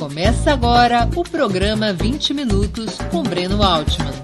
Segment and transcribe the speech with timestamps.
[0.00, 4.14] Começa agora o programa 20 Minutos com Breno Altman.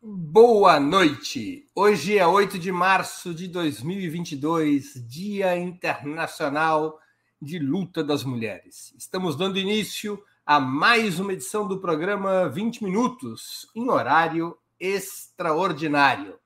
[0.00, 1.68] Boa noite!
[1.74, 6.96] Hoje é 8 de março de 2022, Dia Internacional
[7.42, 8.94] de Luta das Mulheres.
[8.96, 16.38] Estamos dando início a mais uma edição do programa 20 Minutos, em horário extraordinário.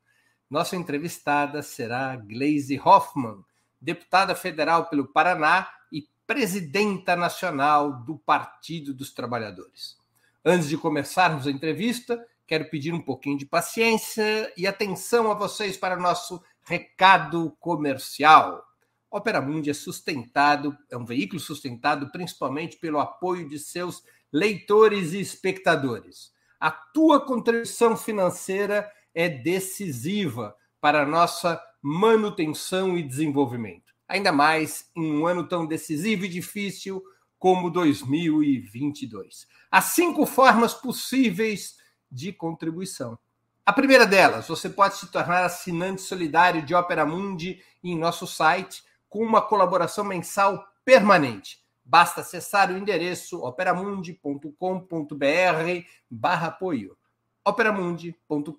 [0.52, 3.42] Nossa entrevistada será Gleise Hoffmann,
[3.80, 9.96] deputada federal pelo Paraná e presidenta nacional do Partido dos Trabalhadores.
[10.44, 15.78] Antes de começarmos a entrevista, quero pedir um pouquinho de paciência e atenção a vocês
[15.78, 18.62] para nosso recado comercial.
[19.10, 25.20] Opera Mundi é sustentado, é um veículo sustentado principalmente pelo apoio de seus leitores e
[25.20, 26.30] espectadores.
[26.60, 33.92] A tua contribuição financeira é decisiva para a nossa manutenção e desenvolvimento.
[34.08, 37.02] Ainda mais em um ano tão decisivo e difícil
[37.38, 39.46] como 2022.
[39.70, 41.76] Há cinco formas possíveis
[42.10, 43.18] de contribuição.
[43.64, 48.82] A primeira delas, você pode se tornar assinante solidário de Opera Mundi em nosso site
[49.08, 51.62] com uma colaboração mensal permanente.
[51.84, 56.96] Basta acessar o endereço operamundi.com.br barra apoio
[57.44, 58.54] operamundi.com.br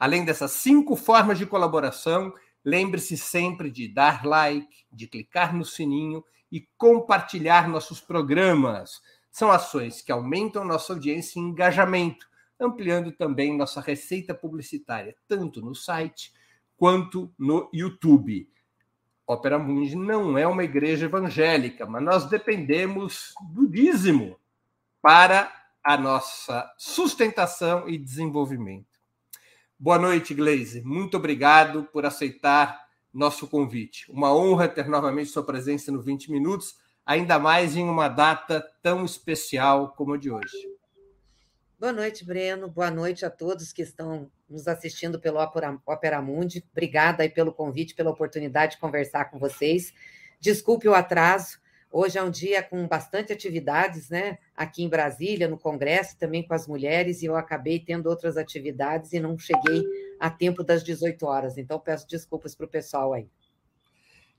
[0.00, 6.24] Além dessas cinco formas de colaboração, lembre-se sempre de dar like, de clicar no sininho
[6.50, 9.00] e compartilhar nossos programas.
[9.32, 12.28] São ações que aumentam nossa audiência e engajamento,
[12.60, 16.34] ampliando também nossa receita publicitária, tanto no site
[16.76, 18.46] quanto no YouTube.
[19.26, 24.38] Ópera Mundi não é uma igreja evangélica, mas nós dependemos do dízimo
[25.00, 25.50] para
[25.82, 29.00] a nossa sustentação e desenvolvimento.
[29.78, 30.82] Boa noite, Gleise.
[30.82, 34.10] Muito obrigado por aceitar nosso convite.
[34.12, 39.04] Uma honra ter novamente sua presença no 20 Minutos ainda mais em uma data tão
[39.04, 40.72] especial como a de hoje.
[41.78, 42.68] Boa noite, Breno.
[42.68, 46.64] Boa noite a todos que estão nos assistindo pelo Opera, Mundi.
[46.70, 49.92] Obrigada aí pelo convite, pela oportunidade de conversar com vocês.
[50.38, 51.60] Desculpe o atraso.
[51.90, 54.38] Hoje é um dia com bastante atividades, né?
[54.56, 59.12] Aqui em Brasília, no Congresso, também com as mulheres, e eu acabei tendo outras atividades
[59.12, 59.84] e não cheguei
[60.18, 61.58] a tempo das 18 horas.
[61.58, 63.28] Então, peço desculpas para o pessoal aí.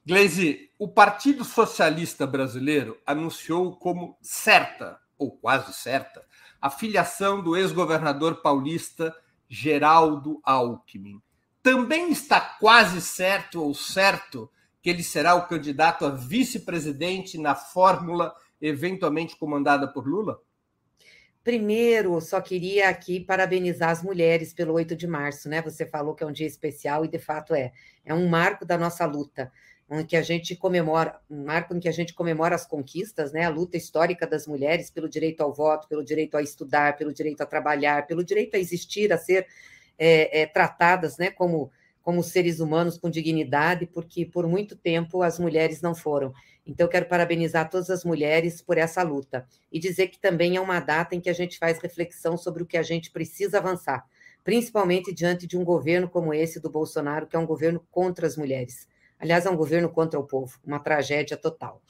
[0.06, 6.26] Gleisi, o Partido Socialista Brasileiro anunciou como certa, ou quase certa,
[6.62, 9.16] a filiação do ex-governador paulista
[9.48, 11.22] Geraldo Alckmin.
[11.62, 18.36] Também está quase certo ou certo que ele será o candidato a vice-presidente na fórmula
[18.62, 20.38] eventualmente comandada por Lula?
[21.44, 25.62] Primeiro, só queria aqui parabenizar as mulheres pelo 8 de março, né?
[25.62, 27.72] Você falou que é um dia especial e de fato é.
[28.04, 29.52] É um marco da nossa luta
[29.90, 33.44] em que a gente comemora, um marco em que a gente comemora as conquistas, né,
[33.44, 37.42] a luta histórica das mulheres pelo direito ao voto, pelo direito a estudar, pelo direito
[37.42, 39.48] a trabalhar, pelo direito a existir, a ser
[39.98, 41.72] é, é, tratadas, né, como
[42.04, 46.34] como seres humanos com dignidade, porque por muito tempo as mulheres não foram.
[46.68, 50.82] Então, quero parabenizar todas as mulheres por essa luta e dizer que também é uma
[50.82, 54.06] data em que a gente faz reflexão sobre o que a gente precisa avançar,
[54.44, 58.36] principalmente diante de um governo como esse do Bolsonaro, que é um governo contra as
[58.36, 58.88] mulheres.
[59.24, 61.82] Aliás, é um governo contra o povo, uma tragédia total.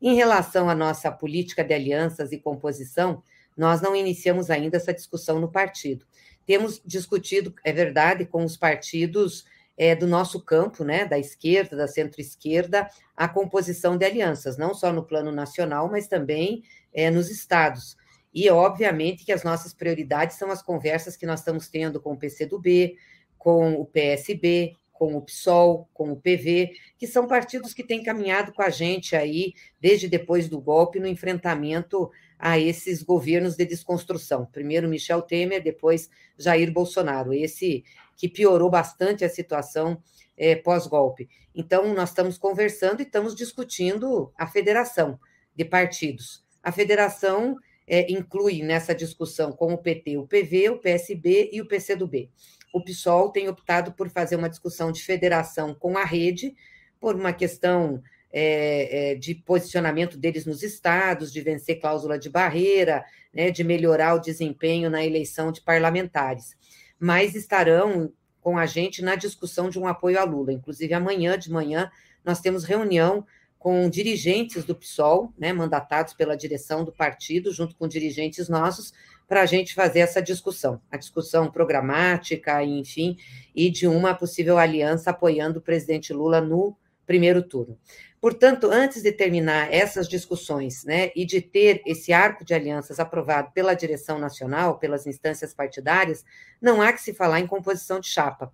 [0.00, 3.22] Em relação à nossa política de alianças e composição,
[3.54, 6.06] nós não iniciamos ainda essa discussão no partido.
[6.46, 9.44] Temos discutido, é verdade, com os partidos
[9.76, 14.90] é, do nosso campo, né, da esquerda, da centro-esquerda, a composição de alianças, não só
[14.90, 16.62] no plano nacional, mas também
[16.94, 17.94] é, nos estados.
[18.32, 22.16] E, obviamente, que as nossas prioridades são as conversas que nós estamos tendo com o
[22.16, 22.96] PCdoB,
[23.36, 28.52] com o PSB, com o PSOL, com o PV, que são partidos que têm caminhado
[28.52, 34.44] com a gente aí desde depois do golpe no enfrentamento a esses governos de desconstrução.
[34.44, 37.32] Primeiro Michel Temer, depois Jair Bolsonaro.
[37.32, 37.82] Esse
[38.14, 40.02] que piorou bastante a situação
[40.36, 41.30] é, pós-golpe.
[41.54, 45.18] Então, nós estamos conversando e estamos discutindo a federação
[45.56, 46.44] de partidos.
[46.62, 47.56] A federação
[47.86, 52.30] é, inclui nessa discussão com o PT, o PV, o PSB e o PCdoB
[52.72, 56.54] o PSOL tem optado por fazer uma discussão de federação com a rede,
[57.00, 58.02] por uma questão
[58.32, 64.14] é, é, de posicionamento deles nos estados, de vencer cláusula de barreira, né, de melhorar
[64.14, 66.56] o desempenho na eleição de parlamentares.
[66.98, 70.52] Mas estarão com a gente na discussão de um apoio a Lula.
[70.52, 71.90] Inclusive, amanhã de manhã,
[72.24, 73.26] nós temos reunião
[73.58, 78.92] com dirigentes do PSOL, né, mandatados pela direção do partido, junto com dirigentes nossos,
[79.30, 83.16] para a gente fazer essa discussão, a discussão programática, enfim,
[83.54, 87.78] e de uma possível aliança apoiando o presidente Lula no primeiro turno.
[88.20, 93.52] Portanto, antes de terminar essas discussões, né, e de ter esse arco de alianças aprovado
[93.52, 96.24] pela direção nacional, pelas instâncias partidárias,
[96.60, 98.52] não há que se falar em composição de chapa.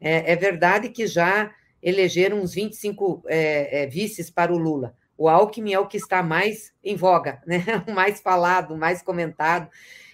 [0.00, 4.96] É, é verdade que já elegeram uns 25 é, é, vices para o Lula.
[5.16, 7.64] O Alckmin é o que está mais em voga, né?
[7.86, 9.70] o mais falado, o mais comentado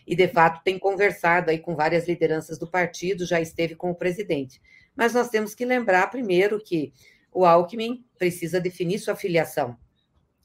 [0.06, 3.94] e de fato tem conversado aí com várias lideranças do partido, já esteve com o
[3.94, 4.60] presidente.
[4.96, 6.92] Mas nós temos que lembrar primeiro que
[7.32, 9.76] o Alckmin precisa definir sua filiação.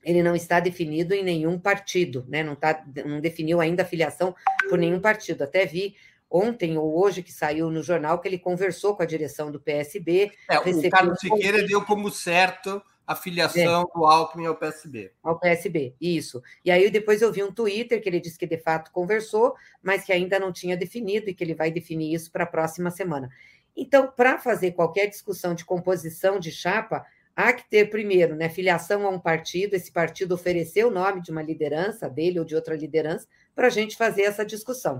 [0.04, 2.42] Ele não está definido em nenhum partido, né?
[2.44, 4.33] não, tá, não definiu ainda a filiação
[4.69, 5.44] por nenhum partido.
[5.44, 5.95] Até vi
[6.30, 10.31] ontem ou hoje que saiu no jornal que ele conversou com a direção do PSB.
[10.50, 13.98] É, o Carlos Siqueira deu como certo a filiação é.
[13.98, 15.13] do Alckmin ao PSB.
[15.24, 16.44] Ao PSB, isso.
[16.63, 20.04] E aí depois eu vi um Twitter que ele disse que de fato conversou, mas
[20.04, 23.30] que ainda não tinha definido e que ele vai definir isso para a próxima semana.
[23.75, 29.06] Então, para fazer qualquer discussão de composição de chapa, há que ter primeiro, né, filiação
[29.06, 32.75] a um partido, esse partido oferecer o nome de uma liderança dele ou de outra
[32.75, 33.25] liderança
[33.56, 35.00] para a gente fazer essa discussão.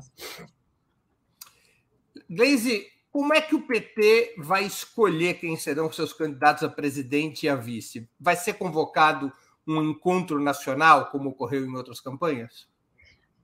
[2.30, 7.50] Gleisi, como é que o PT vai escolher quem serão seus candidatos a presidente e
[7.50, 8.10] a vice?
[8.20, 9.32] Vai ser convocado
[9.68, 12.68] um encontro nacional, como ocorreu em outras campanhas?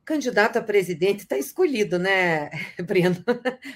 [0.06, 2.50] candidato a presidente está escolhido, né,
[2.86, 3.24] Breno?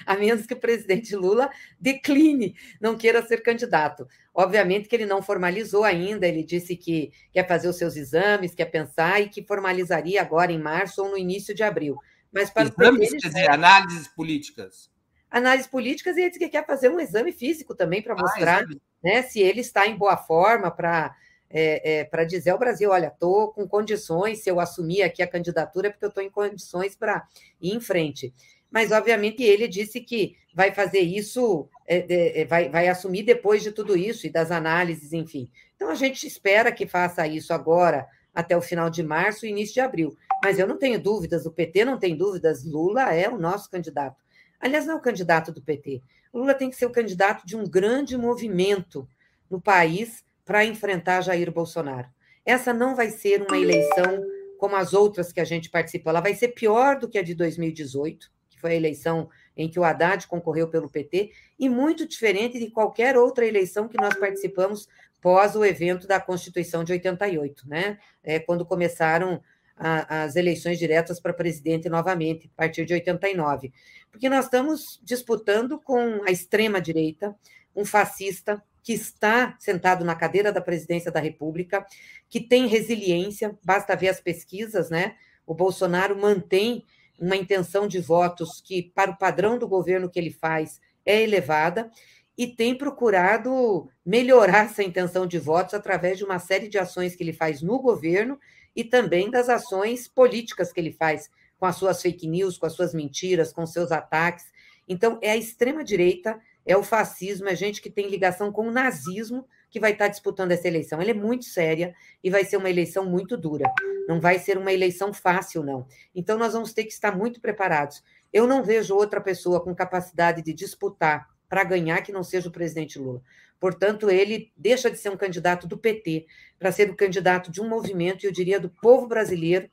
[0.04, 1.50] A menos que o presidente Lula
[1.80, 4.06] decline, não queira ser candidato.
[4.34, 8.66] Obviamente que ele não formalizou ainda, ele disse que quer fazer os seus exames, quer
[8.66, 11.96] pensar e que formalizaria agora em março ou no início de abril.
[12.32, 14.90] Mas para exames, quer dizer, análises políticas
[15.30, 19.22] análises políticas e ele quer fazer um exame físico também para ah, mostrar ah, né,
[19.22, 21.14] se ele está em boa forma para
[21.50, 25.26] é, é, para dizer ao Brasil, olha, estou com condições, se eu assumir aqui a
[25.26, 27.26] candidatura, é porque eu estou em condições para
[27.60, 28.34] ir em frente.
[28.70, 33.72] Mas, obviamente, ele disse que vai fazer isso, é, é, vai, vai assumir depois de
[33.72, 35.50] tudo isso e das análises, enfim.
[35.74, 39.74] Então, a gente espera que faça isso agora, até o final de março e início
[39.74, 40.16] de abril.
[40.44, 44.22] Mas eu não tenho dúvidas, o PT não tem dúvidas, Lula é o nosso candidato.
[44.60, 46.02] Aliás, não é o candidato do PT.
[46.32, 49.08] O Lula tem que ser o candidato de um grande movimento
[49.50, 52.08] no país para enfrentar Jair Bolsonaro.
[52.44, 54.24] Essa não vai ser uma eleição
[54.58, 56.10] como as outras que a gente participou.
[56.10, 59.78] Ela vai ser pior do que a de 2018, que foi a eleição em que
[59.78, 64.88] o Haddad concorreu pelo PT, e muito diferente de qualquer outra eleição que nós participamos
[65.20, 67.98] pós o evento da Constituição de 88, né?
[68.22, 69.42] É, quando começaram
[69.78, 73.72] a, as eleições diretas para presidente novamente, a partir de 89.
[74.10, 77.34] Porque nós estamos disputando com a extrema-direita,
[77.74, 81.86] um fascista que está sentado na cadeira da presidência da República,
[82.28, 85.16] que tem resiliência, basta ver as pesquisas, né?
[85.46, 86.84] O Bolsonaro mantém
[87.18, 91.90] uma intenção de votos que, para o padrão do governo que ele faz, é elevada,
[92.36, 97.22] e tem procurado melhorar essa intenção de votos através de uma série de ações que
[97.24, 98.38] ele faz no governo
[98.74, 102.72] e também das ações políticas que ele faz com as suas fake news, com as
[102.72, 104.46] suas mentiras, com seus ataques.
[104.88, 109.46] Então, é a extrema-direita, é o fascismo, é gente que tem ligação com o nazismo
[109.70, 111.00] que vai estar disputando essa eleição.
[111.00, 113.70] Ela é muito séria e vai ser uma eleição muito dura.
[114.06, 115.86] Não vai ser uma eleição fácil, não.
[116.14, 118.02] Então, nós vamos ter que estar muito preparados.
[118.32, 122.52] Eu não vejo outra pessoa com capacidade de disputar para ganhar que não seja o
[122.52, 123.22] presidente Lula.
[123.60, 126.26] Portanto, ele deixa de ser um candidato do PT
[126.58, 129.68] para ser o candidato de um movimento, eu diria, do povo brasileiro,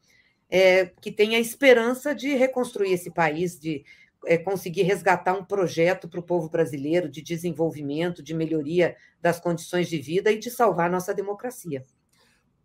[0.50, 3.84] é, que tem a esperança de reconstruir esse país, de
[4.26, 9.88] é, conseguir resgatar um projeto para o povo brasileiro de desenvolvimento, de melhoria das condições
[9.88, 11.86] de vida e de salvar nossa democracia.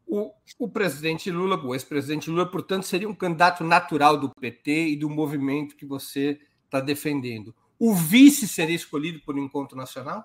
[0.06, 4.96] O, o presidente Lula, o ex-presidente Lula, portanto, seria um candidato natural do PT e
[4.96, 7.54] do movimento que você está defendendo.
[7.78, 10.24] O vice seria escolhido por encontro nacional?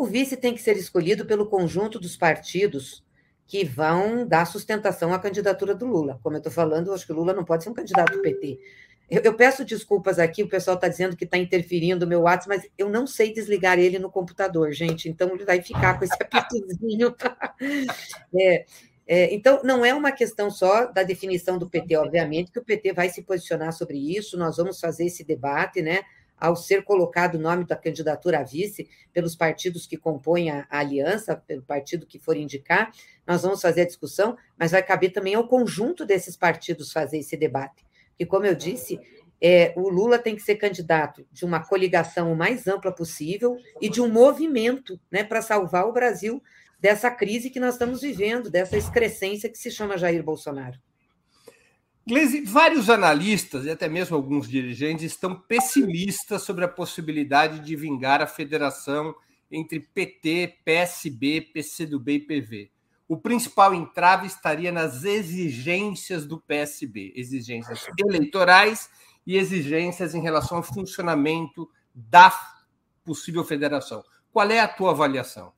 [0.00, 3.04] O vice tem que ser escolhido pelo conjunto dos partidos
[3.46, 6.18] que vão dar sustentação à candidatura do Lula.
[6.22, 8.22] Como eu estou falando, eu acho que o Lula não pode ser um candidato do
[8.22, 8.58] PT.
[9.10, 12.48] Eu, eu peço desculpas aqui, o pessoal está dizendo que está interferindo no meu WhatsApp,
[12.48, 15.06] mas eu não sei desligar ele no computador, gente.
[15.06, 17.14] Então ele vai ficar com esse apitozinho.
[18.34, 18.64] é,
[19.06, 22.94] é, então, não é uma questão só da definição do PT, obviamente, que o PT
[22.94, 26.00] vai se posicionar sobre isso, nós vamos fazer esse debate, né?
[26.40, 30.78] Ao ser colocado o nome da candidatura a vice pelos partidos que compõem a, a
[30.78, 32.90] aliança, pelo partido que for indicar,
[33.26, 37.36] nós vamos fazer a discussão, mas vai caber também ao conjunto desses partidos fazer esse
[37.36, 37.84] debate.
[38.18, 38.98] E, como eu disse,
[39.40, 43.88] é, o Lula tem que ser candidato de uma coligação o mais ampla possível e
[43.88, 46.42] de um movimento né, para salvar o Brasil
[46.78, 50.78] dessa crise que nós estamos vivendo, dessa excrescência que se chama Jair Bolsonaro.
[52.10, 58.20] Gleisi, vários analistas e até mesmo alguns dirigentes estão pessimistas sobre a possibilidade de vingar
[58.20, 59.14] a federação
[59.50, 62.70] entre PT, PSB, PCdoB e PV
[63.10, 68.88] o principal entrave estaria nas exigências do PSB, exigências eleitorais
[69.26, 72.32] e exigências em relação ao funcionamento da
[73.04, 74.04] possível federação.
[74.32, 75.52] Qual é a tua avaliação?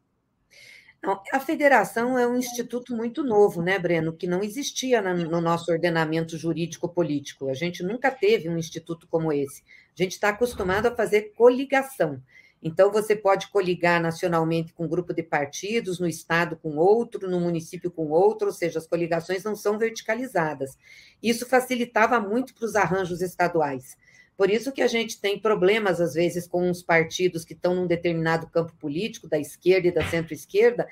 [1.32, 6.38] A federação é um instituto muito novo, né, Breno, que não existia no nosso ordenamento
[6.38, 7.48] jurídico-político.
[7.48, 9.64] A gente nunca teve um instituto como esse.
[9.98, 12.22] A gente está acostumado a fazer coligação.
[12.62, 17.40] Então, você pode coligar nacionalmente com um grupo de partidos, no estado com outro, no
[17.40, 20.78] município com outro, ou seja, as coligações não são verticalizadas.
[21.20, 23.96] Isso facilitava muito para os arranjos estaduais.
[24.42, 27.86] Por isso que a gente tem problemas, às vezes, com os partidos que estão num
[27.86, 30.88] determinado campo político, da esquerda e da centro-esquerda,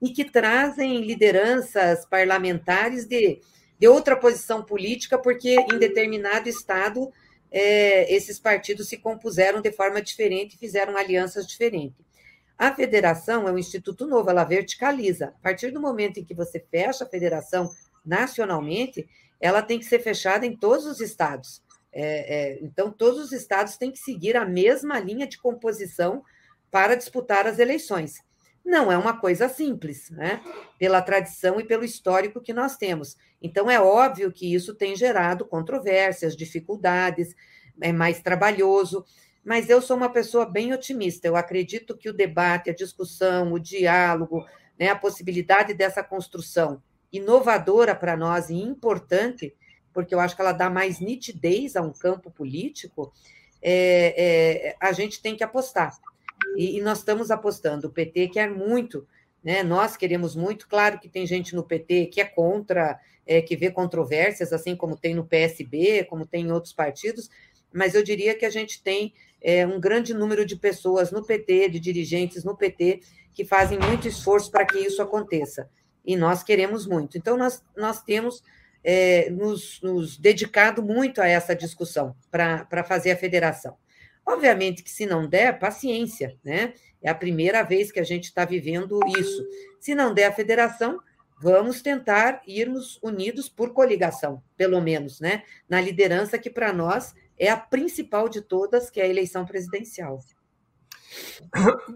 [0.00, 3.42] e que trazem lideranças parlamentares de,
[3.78, 7.12] de outra posição política, porque em determinado estado
[7.52, 12.02] é, esses partidos se compuseram de forma diferente e fizeram alianças diferentes.
[12.56, 15.26] A federação é um instituto novo, ela verticaliza.
[15.26, 17.70] A partir do momento em que você fecha a federação
[18.02, 19.06] nacionalmente,
[19.38, 21.62] ela tem que ser fechada em todos os estados.
[21.96, 26.24] É, é, então, todos os estados têm que seguir a mesma linha de composição
[26.70, 28.16] para disputar as eleições.
[28.64, 30.42] Não é uma coisa simples, né?
[30.76, 33.16] Pela tradição e pelo histórico que nós temos.
[33.40, 37.34] Então, é óbvio que isso tem gerado controvérsias, dificuldades,
[37.80, 39.04] é mais trabalhoso,
[39.44, 41.28] mas eu sou uma pessoa bem otimista.
[41.28, 44.44] Eu acredito que o debate, a discussão, o diálogo,
[44.78, 46.82] né, a possibilidade dessa construção
[47.12, 49.54] inovadora para nós e importante,
[49.94, 53.12] porque eu acho que ela dá mais nitidez a um campo político,
[53.62, 55.96] é, é, a gente tem que apostar.
[56.56, 57.86] E, e, nós estamos apostando.
[57.86, 59.06] O PT quer muito,
[59.42, 59.62] né?
[59.62, 60.68] Nós queremos muito.
[60.68, 64.96] Claro que tem gente no PT que é contra, é, que vê controvérsias, assim como
[64.96, 67.30] tem no PSB, como tem em outros partidos,
[67.72, 71.70] mas eu diria que a gente tem é, um grande número de pessoas no PT,
[71.70, 73.00] de dirigentes no PT,
[73.32, 75.68] que fazem muito esforço para que isso aconteça.
[76.04, 77.18] E nós queremos muito.
[77.18, 78.42] Então, nós, nós temos
[78.84, 83.76] é, nos, nos dedicado muito a essa discussão para fazer a federação.
[84.26, 86.74] Obviamente que se não der, paciência, né?
[87.02, 89.44] É a primeira vez que a gente está vivendo isso.
[89.78, 90.98] Se não der a federação,
[91.40, 95.42] vamos tentar irmos unidos por coligação, pelo menos, né?
[95.68, 100.18] Na liderança que para nós é a principal de todas, que é a eleição presidencial.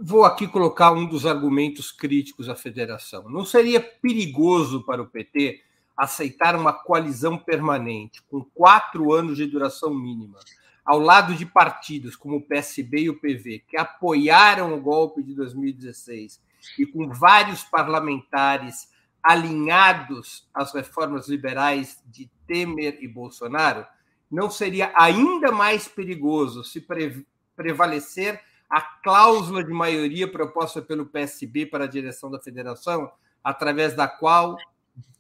[0.03, 3.29] Vou aqui colocar um dos argumentos críticos à federação.
[3.29, 5.61] Não seria perigoso para o PT
[5.99, 10.39] aceitar uma coalizão permanente, com quatro anos de duração mínima,
[10.85, 15.35] ao lado de partidos como o PSB e o PV, que apoiaram o golpe de
[15.35, 16.41] 2016
[16.79, 18.89] e com vários parlamentares
[19.21, 23.85] alinhados às reformas liberais de Temer e Bolsonaro,
[24.31, 27.27] não seria ainda mais perigoso se pre
[27.57, 28.41] prevalecer
[28.71, 33.11] a cláusula de maioria proposta pelo PSB para a direção da federação,
[33.43, 34.57] através da qual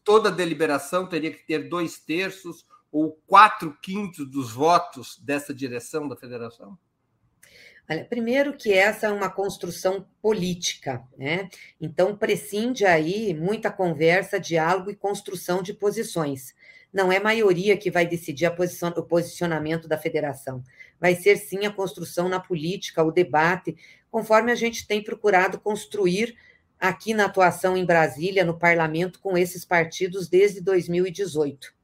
[0.08, 6.16] toda deliberação teria que ter dois terços ou quatro quintos dos votos dessa direção da
[6.16, 6.78] federação?
[7.86, 11.50] Olha, primeiro que essa é uma construção política, né?
[11.78, 16.54] Então prescinde aí muita conversa, diálogo e construção de posições.
[16.90, 20.64] Não é maioria que vai decidir posição, o posicionamento da federação.
[20.98, 23.76] Vai ser sim a construção na política, o debate,
[24.10, 26.34] conforme a gente tem procurado construir
[26.78, 31.74] aqui na atuação em Brasília, no parlamento, com esses partidos desde 2018.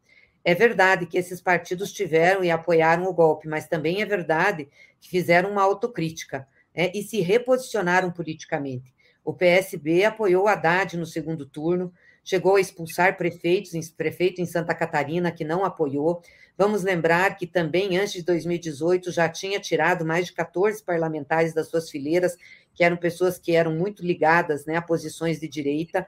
[0.45, 4.69] É verdade que esses partidos tiveram e apoiaram o golpe, mas também é verdade
[5.01, 6.47] que fizeram uma autocrítica
[6.77, 8.95] né, e se reposicionaram politicamente.
[9.25, 11.93] O PSB apoiou Haddad no segundo turno,
[12.25, 16.23] chegou a expulsar prefeitos, prefeito em Santa Catarina que não apoiou.
[16.57, 21.69] Vamos lembrar que também antes de 2018 já tinha tirado mais de 14 parlamentares das
[21.69, 22.37] suas fileiras,
[22.75, 26.07] que eram pessoas que eram muito ligadas né, a posições de direita,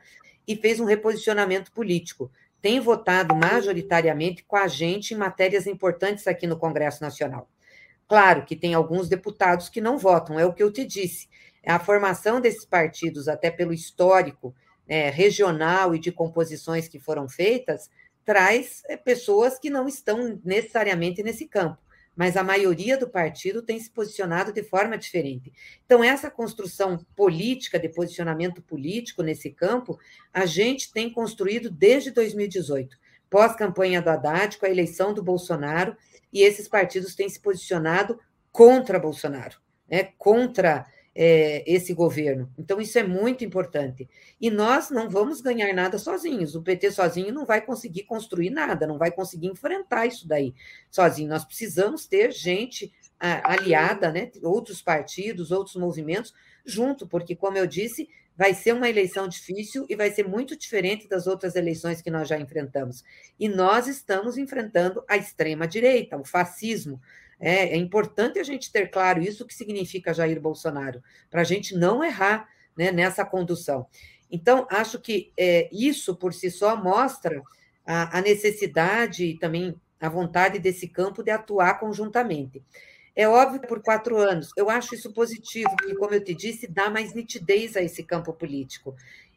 [0.48, 2.30] e fez um reposicionamento político.
[2.62, 7.48] Tem votado majoritariamente com a gente em matérias importantes aqui no Congresso Nacional.
[8.08, 11.28] Claro que tem alguns deputados que não votam, é o que eu te disse.
[11.66, 14.54] A formação desses partidos, até pelo histórico
[14.88, 17.90] é, regional e de composições que foram feitas,
[18.24, 21.78] traz é, pessoas que não estão necessariamente nesse campo,
[22.14, 25.52] mas a maioria do partido tem se posicionado de forma diferente.
[25.84, 29.98] Então, essa construção política, de posicionamento político nesse campo,
[30.32, 32.96] a gente tem construído desde 2018,
[33.28, 35.96] pós-campanha do Haddad, com a eleição do Bolsonaro,
[36.32, 38.18] e esses partidos têm se posicionado
[38.50, 40.86] contra Bolsonaro, né, contra
[41.18, 42.52] é, esse governo.
[42.58, 44.06] Então, isso é muito importante.
[44.38, 46.54] E nós não vamos ganhar nada sozinhos.
[46.54, 50.54] O PT sozinho não vai conseguir construir nada, não vai conseguir enfrentar isso daí
[50.90, 51.30] sozinho.
[51.30, 54.30] Nós precisamos ter gente aliada, né?
[54.42, 56.34] outros partidos, outros movimentos
[56.66, 58.06] junto, porque, como eu disse,
[58.36, 62.28] vai ser uma eleição difícil e vai ser muito diferente das outras eleições que nós
[62.28, 63.02] já enfrentamos.
[63.40, 67.00] E nós estamos enfrentando a extrema-direita, o fascismo.
[67.38, 71.76] É, é, importante a gente ter claro isso que significa Jair Bolsonaro, para a gente
[71.76, 73.86] não errar né, nessa condução.
[74.30, 77.42] Então, acho que é, isso por si só mostra
[77.84, 82.62] a, a necessidade e também a vontade desse campo de atuar conjuntamente.
[83.14, 86.90] É óbvio por quatro anos, eu acho isso positivo, porque, como eu te disse, dá
[86.90, 88.94] mais nitidez a esse campo político.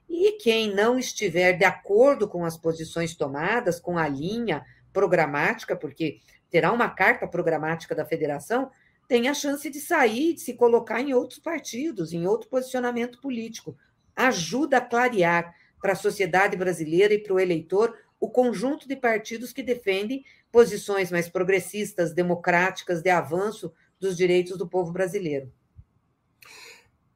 [0.10, 6.20] E quem não estiver de acordo com as posições tomadas, com a linha programática, porque
[6.50, 8.70] terá uma carta programática da federação,
[9.08, 13.76] tem a chance de sair, de se colocar em outros partidos, em outro posicionamento político.
[14.16, 19.54] Ajuda a clarear para a sociedade brasileira e para o eleitor o conjunto de partidos
[19.54, 25.52] que defendem posições mais progressistas, democráticas, de avanço dos direitos do povo brasileiro.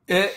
[0.08, 0.34] É,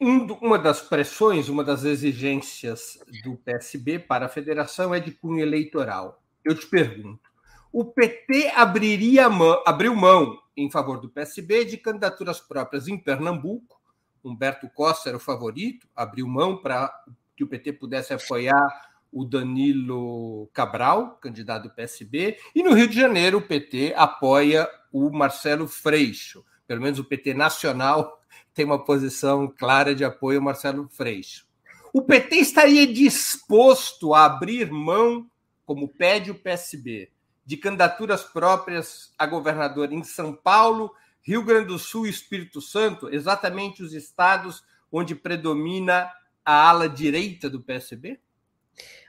[0.00, 6.22] uma das pressões, uma das exigências do PSB para a federação é de cunho eleitoral.
[6.44, 7.27] Eu te pergunto,
[7.72, 13.80] o PT abriria mão, abriu mão em favor do PSB de candidaturas próprias em Pernambuco.
[14.24, 16.92] Humberto Costa era o favorito, abriu mão para
[17.36, 22.96] que o PT pudesse apoiar o Danilo Cabral, candidato do PSB, e no Rio de
[22.96, 26.44] Janeiro o PT apoia o Marcelo Freixo.
[26.66, 28.20] Pelo menos o PT nacional
[28.52, 31.46] tem uma posição clara de apoio ao Marcelo Freixo.
[31.92, 35.30] O PT estaria disposto a abrir mão,
[35.64, 37.10] como pede o PSB,
[37.48, 43.08] de candidaturas próprias a governador em São Paulo, Rio Grande do Sul e Espírito Santo,
[43.08, 46.12] exatamente os estados onde predomina
[46.44, 48.20] a ala direita do PSB?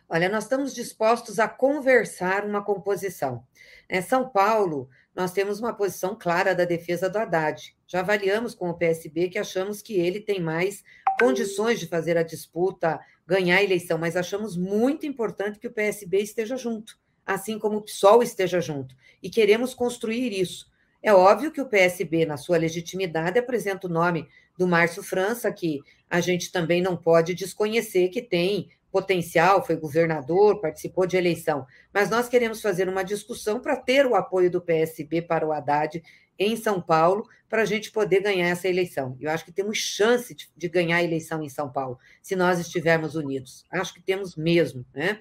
[0.07, 3.45] Olha, nós estamos dispostos a conversar uma composição.
[3.89, 7.75] Em São Paulo, nós temos uma posição clara da defesa do Haddad.
[7.85, 10.81] Já avaliamos com o PSB que achamos que ele tem mais
[11.19, 16.21] condições de fazer a disputa, ganhar a eleição, mas achamos muito importante que o PSB
[16.21, 16.97] esteja junto
[17.29, 18.95] assim como o PSOL esteja junto.
[19.21, 20.67] E queremos construir isso.
[21.01, 25.79] É óbvio que o PSB, na sua legitimidade, apresenta o nome do Márcio França, que
[26.09, 31.67] a gente também não pode desconhecer que tem potencial, foi governador, participou de eleição.
[31.93, 36.01] Mas nós queremos fazer uma discussão para ter o apoio do PSB para o Haddad
[36.37, 39.15] em São Paulo, para a gente poder ganhar essa eleição.
[39.19, 43.13] Eu acho que temos chance de, ganhar a eleição em São Paulo, se nós estivermos
[43.13, 43.63] unidos.
[43.69, 45.19] Acho que temos mesmo, né?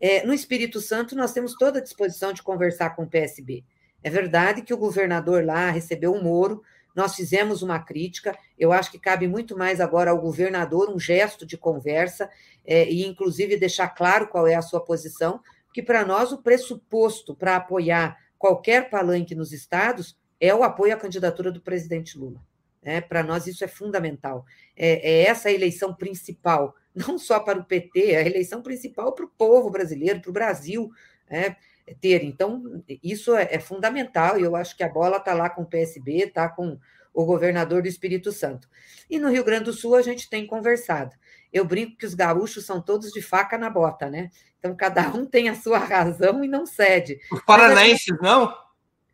[0.00, 3.64] É, no Espírito Santo, nós temos toda a disposição de conversar com o PSB.
[4.02, 6.62] É verdade que o governador lá recebeu o Moro,
[6.94, 11.44] nós fizemos uma crítica, eu acho que cabe muito mais agora ao governador um gesto
[11.44, 12.30] de conversa
[12.64, 17.34] é, e, inclusive, deixar claro qual é a sua posição, porque para nós o pressuposto
[17.34, 22.40] para apoiar qualquer palanque nos estados é o apoio à candidatura do presidente Lula.
[22.82, 24.46] É, para nós isso é fundamental.
[24.76, 29.26] É, é essa a eleição principal não só para o PT, a eleição principal para
[29.26, 30.90] o povo brasileiro, para o Brasil
[31.30, 31.56] né,
[32.00, 32.24] ter.
[32.24, 35.66] Então, isso é, é, fundamental, e eu acho que a bola está lá com o
[35.66, 36.78] PSB, está com
[37.12, 38.68] o governador do Espírito Santo.
[39.08, 41.14] E no Rio Grande do Sul a gente tem conversado.
[41.52, 44.30] Eu brinco que os gaúchos são todos de faca na bota, né?
[44.58, 47.18] Então, cada um tem a sua razão e não cede.
[47.30, 48.22] Os paranaenses, gente...
[48.22, 48.52] não?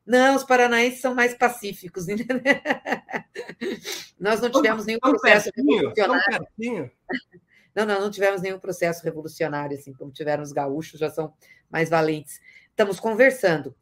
[0.05, 2.09] Não, os paranaenses são mais pacíficos.
[2.09, 2.39] Entendeu?
[4.19, 6.91] Nós não tivemos nenhum processo pertinho.
[7.75, 11.33] Não, não, não tivemos nenhum processo revolucionário, assim, como tiveram os gaúchos, já são
[11.71, 12.41] mais valentes.
[12.71, 13.75] estamos conversando.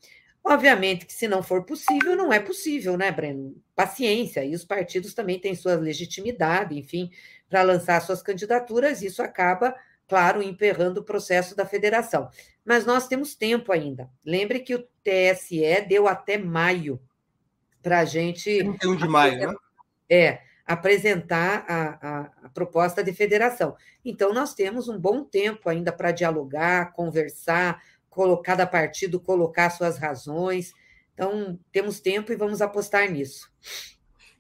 [0.43, 3.55] Obviamente que se não for possível, não é possível, né, Breno?
[3.75, 7.11] Paciência, e os partidos também têm sua legitimidade, enfim,
[7.49, 9.75] para lançar suas candidaturas, isso acaba,
[10.09, 12.31] claro, emperrando o processo da federação.
[12.65, 14.09] Mas nós temos tempo ainda.
[14.25, 17.01] Lembre que o TSE deu até maio
[17.83, 18.59] para a gente.
[18.59, 19.55] 31 de maio, né?
[20.09, 23.77] É, apresentar a, a, a, proposta de federação.
[24.05, 29.99] Então, nós temos um bom tempo ainda para dialogar, conversar, colocar da partido, colocar suas
[29.99, 30.73] razões.
[31.13, 33.51] Então, temos tempo e vamos apostar nisso.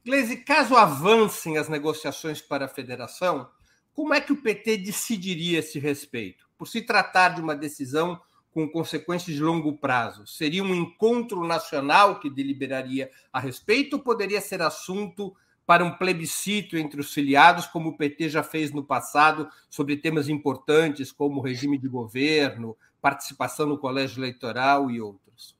[0.07, 3.51] Gleisi, caso avancem as negociações para a federação,
[3.93, 6.49] como é que o PT decidiria esse respeito?
[6.57, 8.21] Por se tratar de uma decisão
[8.53, 14.41] com consequências de longo prazo, seria um encontro nacional que deliberaria a respeito ou poderia
[14.41, 15.35] ser assunto
[15.71, 20.29] para um plebiscito entre os filiados, como o PT já fez no passado, sobre temas
[20.29, 25.57] importantes como regime de governo, participação no colégio eleitoral e outros?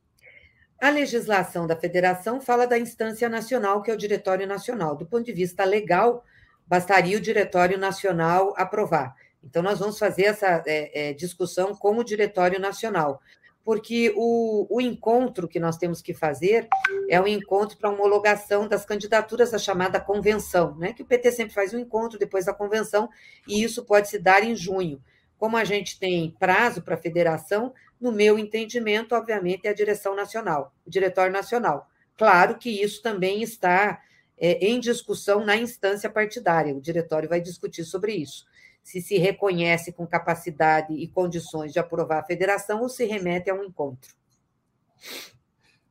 [0.83, 4.97] A legislação da federação fala da instância nacional, que é o Diretório Nacional.
[4.97, 6.25] Do ponto de vista legal,
[6.67, 9.15] bastaria o Diretório Nacional aprovar.
[9.45, 13.23] Então, nós vamos fazer essa é, é, discussão com o Diretório Nacional
[13.65, 16.69] porque o, o encontro que nós temos que fazer
[17.09, 20.93] é um encontro para homologação das candidaturas da chamada convenção, né?
[20.93, 23.09] Que o PT sempre faz um encontro depois da convenção,
[23.47, 25.03] e isso pode se dar em junho.
[25.39, 30.15] Como a gente tem prazo para a federação, no meu entendimento, obviamente, é a direção
[30.15, 31.89] nacional, o diretório nacional.
[32.17, 34.01] Claro que isso também está
[34.39, 38.50] é, em discussão na instância partidária, o diretório vai discutir sobre isso
[38.83, 43.55] se se reconhece com capacidade e condições de aprovar a federação ou se remete a
[43.55, 44.15] um encontro.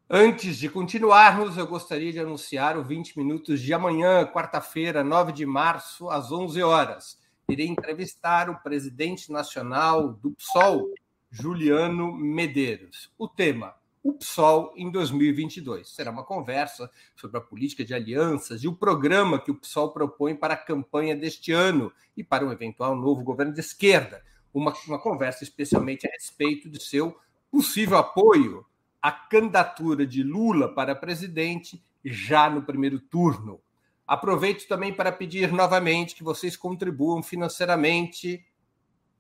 [0.10, 5.46] Antes de continuarmos, eu gostaria de anunciar o 20 minutos de amanhã, quarta-feira, 9 de
[5.46, 7.20] março, às 11 horas.
[7.48, 10.92] Irei entrevistar o presidente nacional do PSOL,
[11.30, 13.12] Juliano Medeiros.
[13.20, 15.90] O tema: o PSOL em 2022.
[15.90, 20.36] Será uma conversa sobre a política de alianças e o programa que o PSOL propõe
[20.36, 24.24] para a campanha deste ano e para um eventual novo governo de esquerda.
[24.54, 27.18] Uma, uma conversa especialmente a respeito de seu
[27.52, 28.66] possível apoio
[29.02, 33.62] à candidatura de Lula para presidente já no primeiro turno.
[34.08, 38.44] Aproveito também para pedir novamente que vocês contribuam financeiramente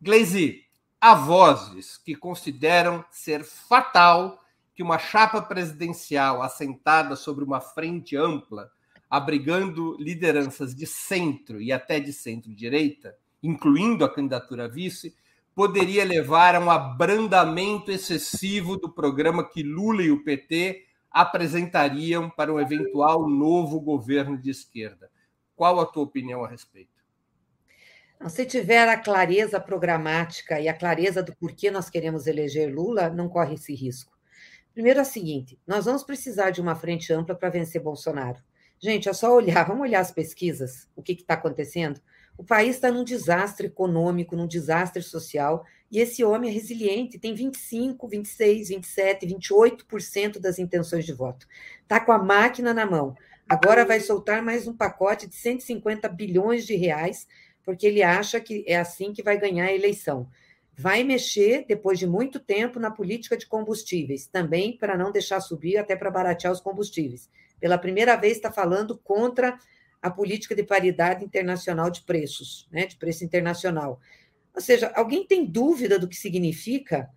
[0.00, 0.64] Glaze,
[1.00, 4.42] há vozes que consideram ser fatal
[4.74, 8.70] que uma chapa presidencial assentada sobre uma frente ampla,
[9.08, 15.14] abrigando lideranças de centro e até de centro-direita, incluindo a candidatura a vice,
[15.56, 22.52] poderia levar a um abrandamento excessivo do programa que Lula e o PT apresentariam para
[22.52, 25.10] um eventual novo governo de esquerda.
[25.56, 26.90] Qual a tua opinião a respeito?
[28.28, 33.26] Se tiver a clareza programática e a clareza do porquê nós queremos eleger Lula, não
[33.26, 34.12] corre esse risco.
[34.74, 38.42] Primeiro é o seguinte: nós vamos precisar de uma frente ampla para vencer Bolsonaro.
[38.78, 41.98] Gente, é só olhar, vamos olhar as pesquisas, o que está acontecendo.
[42.38, 47.34] O país está num desastre econômico, num desastre social, e esse homem é resiliente, tem
[47.34, 51.46] 25, 26, 27, 28% das intenções de voto.
[51.82, 53.16] Está com a máquina na mão.
[53.48, 57.26] Agora vai soltar mais um pacote de 150 bilhões de reais,
[57.64, 60.28] porque ele acha que é assim que vai ganhar a eleição.
[60.76, 65.78] Vai mexer, depois de muito tempo, na política de combustíveis, também para não deixar subir,
[65.78, 67.30] até para baratear os combustíveis.
[67.58, 69.58] Pela primeira vez está falando contra
[70.06, 74.00] a política de paridade internacional de preços, né, de preço internacional.
[74.54, 77.10] Ou seja, alguém tem dúvida do que significa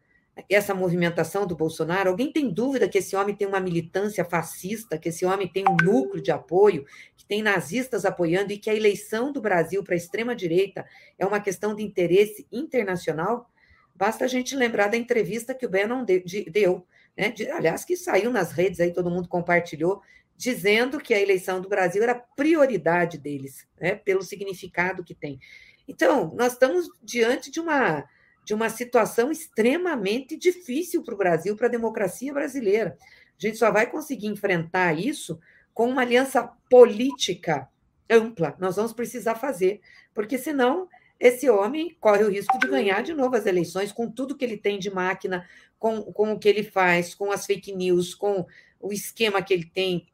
[0.49, 2.09] essa movimentação do Bolsonaro?
[2.09, 5.75] Alguém tem dúvida que esse homem tem uma militância fascista, que esse homem tem um
[5.75, 9.97] núcleo de apoio, que tem nazistas apoiando e que a eleição do Brasil para a
[9.97, 10.85] extrema-direita
[11.17, 13.49] é uma questão de interesse internacional?
[13.93, 17.29] Basta a gente lembrar da entrevista que o Bannon deu, né?
[17.31, 20.01] De, aliás, que saiu nas redes aí, todo mundo compartilhou,
[20.39, 25.37] dizendo que a eleição do Brasil era prioridade deles, né, pelo significado que tem.
[25.85, 28.05] Então, nós estamos diante de uma
[28.45, 32.97] de uma situação extremamente difícil para o Brasil, para a democracia brasileira.
[33.37, 35.39] A gente só vai conseguir enfrentar isso
[35.71, 37.69] com uma aliança política
[38.09, 38.55] ampla.
[38.57, 39.81] Nós vamos precisar fazer,
[40.15, 40.87] porque senão
[41.19, 44.57] esse homem corre o risco de ganhar de novo as eleições com tudo que ele
[44.57, 45.47] tem de máquina,
[45.77, 48.47] com, com o que ele faz, com as fake news, com
[48.79, 50.07] o esquema que ele tem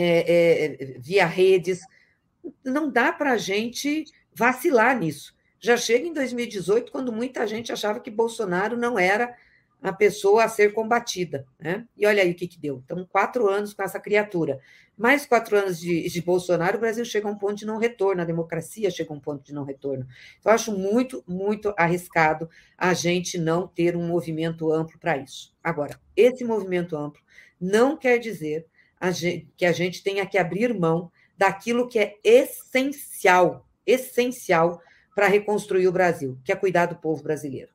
[0.00, 1.80] é, é, via redes.
[2.64, 5.36] Não dá para a gente vacilar nisso.
[5.60, 9.34] Já chega em 2018, quando muita gente achava que Bolsonaro não era
[9.82, 11.46] a pessoa a ser combatida.
[11.58, 11.86] Né?
[11.96, 12.82] E olha aí o que, que deu.
[12.84, 14.60] Então, quatro anos com essa criatura.
[14.96, 18.20] Mais quatro anos de, de Bolsonaro, o Brasil chega a um ponto de não retorno,
[18.20, 20.06] a democracia chega a um ponto de não retorno.
[20.38, 25.54] Então, acho muito, muito arriscado a gente não ter um movimento amplo para isso.
[25.62, 27.22] Agora, esse movimento amplo
[27.60, 28.66] não quer dizer
[29.00, 34.80] a gente, que a gente tenha que abrir mão daquilo que é essencial, essencial
[35.14, 37.70] para reconstruir o Brasil, que é cuidar do povo brasileiro.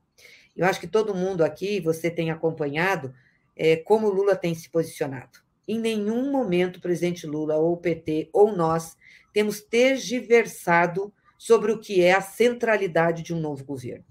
[0.55, 3.13] Eu acho que todo mundo aqui, você tem acompanhado
[3.55, 5.39] é, como Lula tem se posicionado.
[5.67, 8.97] Em nenhum momento o presidente Lula, ou o PT, ou nós,
[9.33, 14.05] temos tergiversado sobre o que é a centralidade de um novo governo.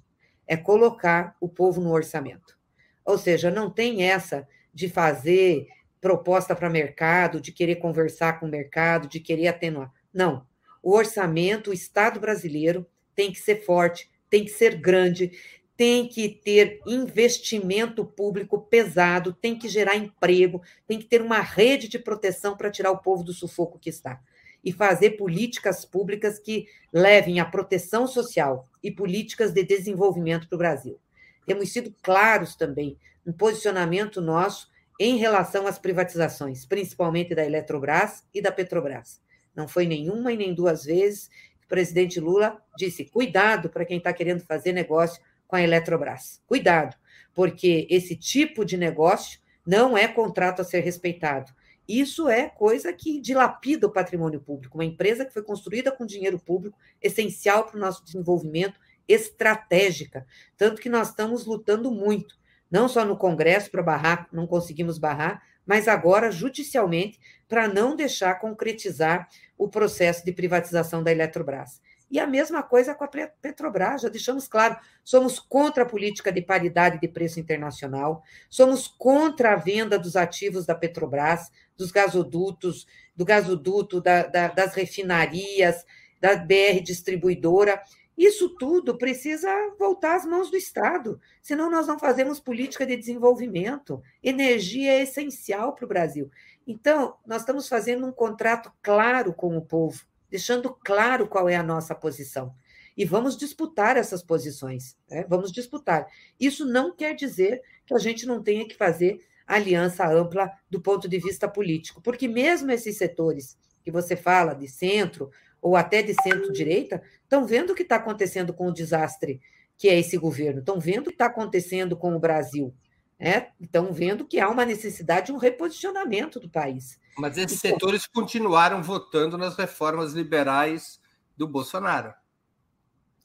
[0.47, 2.59] É colocar o povo no orçamento.
[3.05, 5.67] Ou seja, não tem essa de fazer
[6.03, 9.91] proposta para mercado, de querer conversar com o mercado, de querer atenuar.
[10.13, 10.45] Não.
[10.83, 12.85] O orçamento, o Estado brasileiro
[13.15, 15.31] tem que ser forte, tem que ser grande,
[15.77, 21.89] tem que ter investimento público pesado, tem que gerar emprego, tem que ter uma rede
[21.89, 24.21] de proteção para tirar o povo do sufoco que está.
[24.65, 30.59] E fazer políticas públicas que levem à proteção social e políticas de desenvolvimento para o
[30.59, 31.01] Brasil.
[31.47, 34.72] Temos sido claros também no posicionamento nosso
[35.03, 39.21] em relação às privatizações, principalmente da Eletrobras e da Petrobras.
[39.53, 41.27] Não foi nenhuma e nem duas vezes
[41.59, 46.41] que o presidente Lula disse: cuidado para quem está querendo fazer negócio com a Eletrobras.
[46.47, 46.97] Cuidado,
[47.35, 51.53] porque esse tipo de negócio não é contrato a ser respeitado.
[51.89, 54.79] Isso é coisa que dilapida o patrimônio público.
[54.79, 60.25] Uma empresa que foi construída com dinheiro público, essencial para o nosso desenvolvimento, estratégica.
[60.57, 62.37] Tanto que nós estamos lutando muito,
[62.73, 68.41] não só no Congresso para barrar, não conseguimos barrar, mas agora judicialmente para não deixar
[68.41, 71.83] concretizar o processo de privatização da Eletrobras.
[72.11, 76.43] E a mesma coisa com a Petrobras, já deixamos claro, somos contra a política de
[76.43, 83.25] paridade de preço internacional, somos contra a venda dos ativos da Petrobras, dos gasodutos, do
[83.25, 85.85] gasoduto, da, da, das refinarias,
[86.21, 87.83] da BR distribuidora.
[88.17, 94.03] Isso tudo precisa voltar às mãos do Estado, senão nós não fazemos política de desenvolvimento.
[94.23, 96.31] Energia é essencial para o Brasil.
[96.67, 101.63] Então, nós estamos fazendo um contrato claro com o povo deixando claro qual é a
[101.63, 102.55] nossa posição.
[102.97, 105.27] E vamos disputar essas posições, né?
[105.29, 106.07] vamos disputar.
[106.41, 111.07] Isso não quer dizer que a gente não tenha que fazer aliança ampla do ponto
[111.07, 115.31] de vista político, porque mesmo esses setores que você fala de centro
[115.63, 119.41] ou até de centro-direita estão vendo o que está acontecendo com o desastre
[119.83, 122.73] que é esse governo, estão vendo o que está acontecendo com o Brasil,
[123.19, 123.49] né?
[123.61, 127.01] estão vendo que há uma necessidade de um reposicionamento do país.
[127.19, 131.01] Mas esses setores continuaram votando nas reformas liberais
[131.37, 132.15] do Bolsonaro.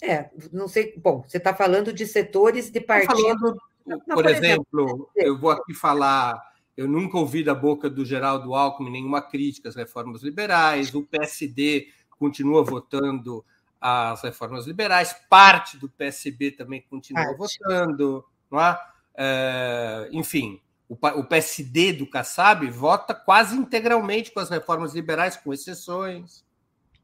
[0.01, 0.93] É, não sei.
[0.97, 3.15] Bom, você está falando de setores de partido.
[3.15, 6.41] Falando, não, por, por, exemplo, exemplo, eu vou aqui falar.
[6.75, 10.93] Eu nunca ouvi da boca do Geraldo Alckmin nenhuma crítica às reformas liberais.
[10.93, 11.87] O PSD
[12.19, 13.43] continua votando
[13.79, 15.15] as reformas liberais.
[15.29, 17.37] Parte do PSB também continua parte.
[17.37, 18.25] votando.
[18.49, 18.79] Não é?
[19.15, 26.45] É, enfim, o PSD do Kassab vota quase integralmente com as reformas liberais, com exceções.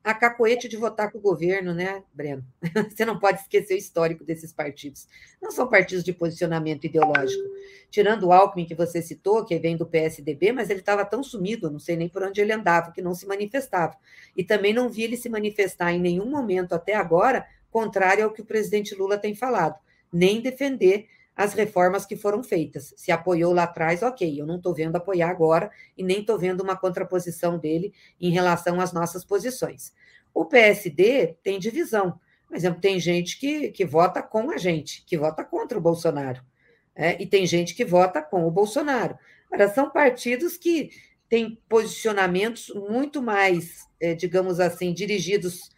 [0.04, 2.46] A cacoete de votar com o governo, né, Breno?
[2.92, 5.08] Você não pode esquecer o histórico desses partidos.
[5.42, 7.42] Não são partidos de posicionamento ideológico.
[7.90, 11.72] Tirando o Alckmin, que você citou, que vem do PSDB, mas ele estava tão sumido,
[11.72, 13.96] não sei nem por onde ele andava, que não se manifestava.
[14.36, 18.42] E também não vi ele se manifestar em nenhum momento até agora, contrário ao que
[18.42, 19.80] o presidente Lula tem falado,
[20.12, 22.94] nem defender as reformas que foram feitas.
[22.96, 26.62] Se apoiou lá atrás, ok, eu não estou vendo apoiar agora e nem estou vendo
[26.62, 29.94] uma contraposição dele em relação às nossas posições.
[30.34, 32.20] O PSD tem divisão.
[32.48, 36.44] Por exemplo, tem gente que, que vota com a gente, que vota contra o Bolsonaro.
[36.96, 39.18] É, e tem gente que vota com o Bolsonaro.
[39.52, 40.92] Agora, são partidos que
[41.28, 45.72] têm posicionamentos muito mais, é, digamos assim, dirigidos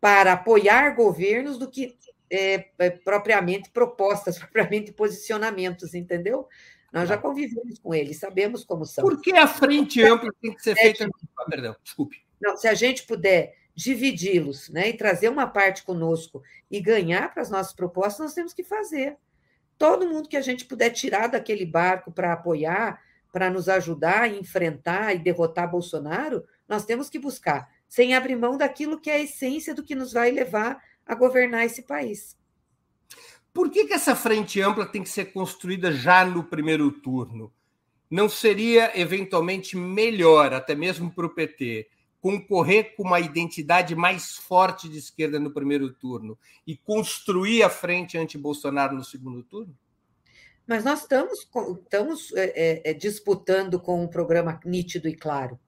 [0.00, 1.96] para apoiar governos do que
[2.30, 6.48] é, é, propriamente propostas, propriamente posicionamentos, entendeu?
[6.92, 7.22] Nós já tá.
[7.22, 9.04] convivemos com eles, sabemos como são.
[9.04, 11.08] Por que a frente ampla tem que ser feita?
[11.38, 12.22] Ah, perdão, desculpe.
[12.40, 17.42] Não, se a gente puder dividi-los né, e trazer uma parte conosco e ganhar para
[17.42, 19.16] as nossas propostas, nós temos que fazer.
[19.76, 23.00] Todo mundo que a gente puder tirar daquele barco para apoiar,
[23.32, 28.56] para nos ajudar a enfrentar e derrotar Bolsonaro, nós temos que buscar, sem abrir mão
[28.56, 32.36] daquilo que é a essência do que nos vai levar a governar esse país.
[33.52, 37.52] Por que, que essa frente ampla tem que ser construída já no primeiro turno?
[38.10, 41.88] Não seria eventualmente melhor, até mesmo para o PT,
[42.20, 48.18] concorrer com uma identidade mais forte de esquerda no primeiro turno e construir a frente
[48.18, 49.76] anti-Bolsonaro no segundo turno?
[50.66, 51.48] Mas nós estamos,
[51.82, 55.58] estamos é, é, é, disputando com um programa nítido e claro.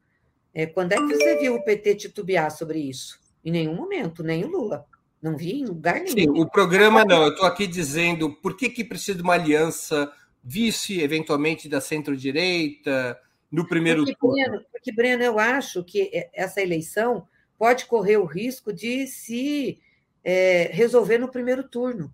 [0.53, 3.19] É, quando é que você viu o PT titubear sobre isso?
[3.45, 4.87] Em nenhum momento, nem o Lula.
[5.23, 6.09] Não vi em lugar nenhum.
[6.09, 7.25] Sim, o programa não.
[7.25, 10.11] Eu estou aqui dizendo por que, que precisa de uma aliança
[10.43, 13.19] vice, eventualmente, da centro-direita,
[13.51, 14.35] no primeiro porque, turno.
[14.35, 17.27] Breno, porque, Breno, eu acho que essa eleição
[17.59, 19.79] pode correr o risco de se
[20.25, 22.11] é, resolver no primeiro turno.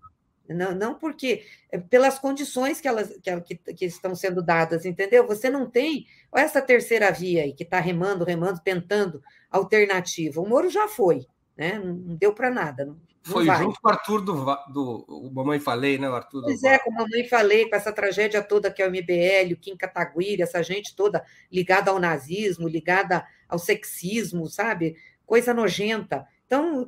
[0.49, 5.27] Não, não porque é, pelas condições que elas que, que, estão sendo dadas, entendeu?
[5.27, 10.41] Você não tem essa terceira via aí que está remando, remando, tentando alternativa.
[10.41, 11.25] O Moro já foi,
[11.57, 11.79] né?
[11.79, 12.85] Não deu para nada.
[12.85, 16.09] Não, foi junto com o Arthur do, do o Mamãe Falei, né?
[16.09, 18.91] O Arthur pois é, com o Mamãe Falei, com essa tragédia toda que é o
[18.91, 24.95] MBL, o Kim Kataguiri, essa gente toda ligada ao nazismo, ligada ao sexismo, sabe?
[25.25, 26.25] Coisa nojenta.
[26.45, 26.87] Então,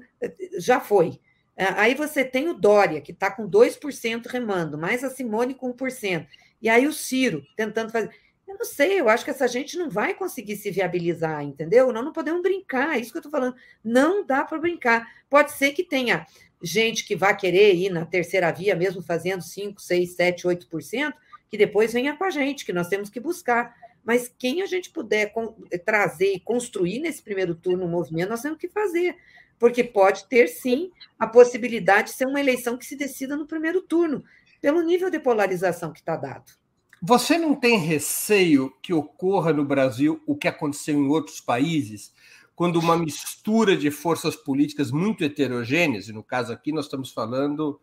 [0.57, 1.19] já foi.
[1.57, 5.73] É, aí você tem o Dória, que está com 2% remando, mais a Simone com
[5.73, 6.25] 1%.
[6.61, 8.09] E aí o Ciro tentando fazer.
[8.49, 11.93] Eu não sei, eu acho que essa gente não vai conseguir se viabilizar, entendeu?
[11.93, 13.55] Nós não podemos brincar, é isso que eu estou falando.
[13.83, 15.07] Não dá para brincar.
[15.29, 16.25] Pode ser que tenha
[16.59, 21.13] gente que vá querer ir na terceira via, mesmo fazendo 5, 6, 7, 8%,
[21.47, 23.71] que depois venha com a gente, que nós temos que buscar.
[24.03, 25.31] Mas quem a gente puder
[25.85, 29.15] trazer e construir nesse primeiro turno o movimento, nós temos que fazer.
[29.59, 33.79] Porque pode ter, sim, a possibilidade de ser uma eleição que se decida no primeiro
[33.83, 34.23] turno,
[34.59, 36.58] pelo nível de polarização que está dado.
[37.01, 42.13] Você não tem receio que ocorra no Brasil o que aconteceu em outros países,
[42.55, 47.79] quando uma mistura de forças políticas muito heterogêneas, e no caso aqui nós estamos falando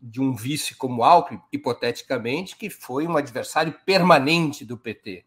[0.00, 5.24] de um vice como Alckmin, hipoteticamente, que foi um adversário permanente do PT.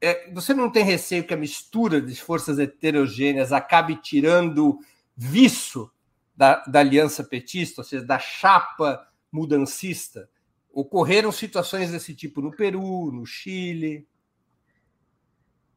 [0.00, 4.80] É, você não tem receio que a mistura de forças heterogêneas acabe tirando
[5.16, 5.88] viço
[6.36, 10.28] da, da aliança petista, ou seja, da chapa mudancista?
[10.74, 14.06] Ocorreram situações desse tipo no Peru, no Chile?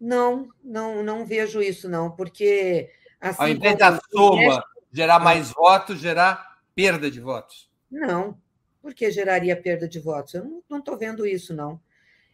[0.02, 2.90] Não, não, não vejo isso, não, porque.
[3.22, 7.70] Assim, Ao invés da soma gerar mais votos, gerar perda de votos.
[7.90, 8.40] Não,
[8.82, 10.34] por que geraria perda de votos?
[10.34, 11.80] Eu não estou vendo isso, não.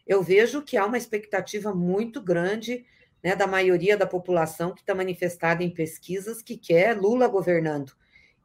[0.08, 2.86] Eu vejo que há uma expectativa muito grande
[3.22, 7.94] né, da maioria da população que está manifestada em pesquisas que quer Lula governando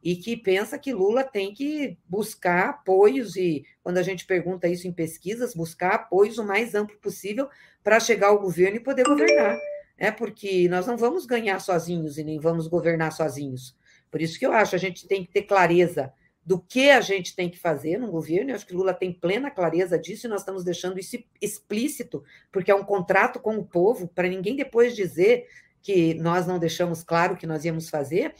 [0.03, 4.87] e que pensa que Lula tem que buscar apoios, e quando a gente pergunta isso
[4.87, 7.49] em pesquisas, buscar apoios o mais amplo possível
[7.83, 9.57] para chegar ao governo e poder governar.
[9.97, 13.75] É porque nós não vamos ganhar sozinhos e nem vamos governar sozinhos.
[14.09, 16.13] Por isso que eu acho a gente tem que ter clareza
[16.45, 18.49] do que a gente tem que fazer no governo.
[18.49, 22.71] Eu acho que Lula tem plena clareza disso e nós estamos deixando isso explícito, porque
[22.71, 25.47] é um contrato com o povo, para ninguém depois dizer
[25.81, 28.33] que nós não deixamos claro o que nós íamos fazer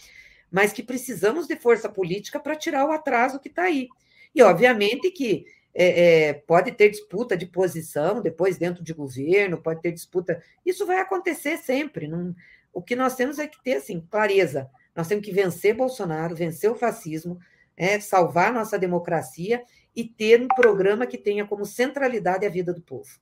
[0.52, 3.88] mas que precisamos de força política para tirar o atraso que está aí.
[4.34, 9.82] E, obviamente, que é, é, pode ter disputa de posição depois dentro de governo, pode
[9.82, 10.42] ter disputa.
[10.66, 12.08] Isso vai acontecer sempre.
[12.08, 12.36] Não...
[12.74, 14.70] O que nós temos é que ter assim, clareza.
[14.96, 17.40] Nós temos que vencer Bolsonaro, vencer o fascismo,
[17.76, 19.64] é, salvar nossa democracia
[19.96, 23.20] e ter um programa que tenha como centralidade a vida do povo.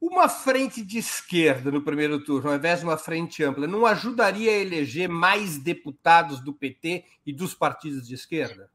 [0.00, 4.50] Uma frente de esquerda no primeiro turno, ao invés de uma frente ampla, não ajudaria
[4.50, 8.70] a eleger mais deputados do PT e dos partidos de esquerda?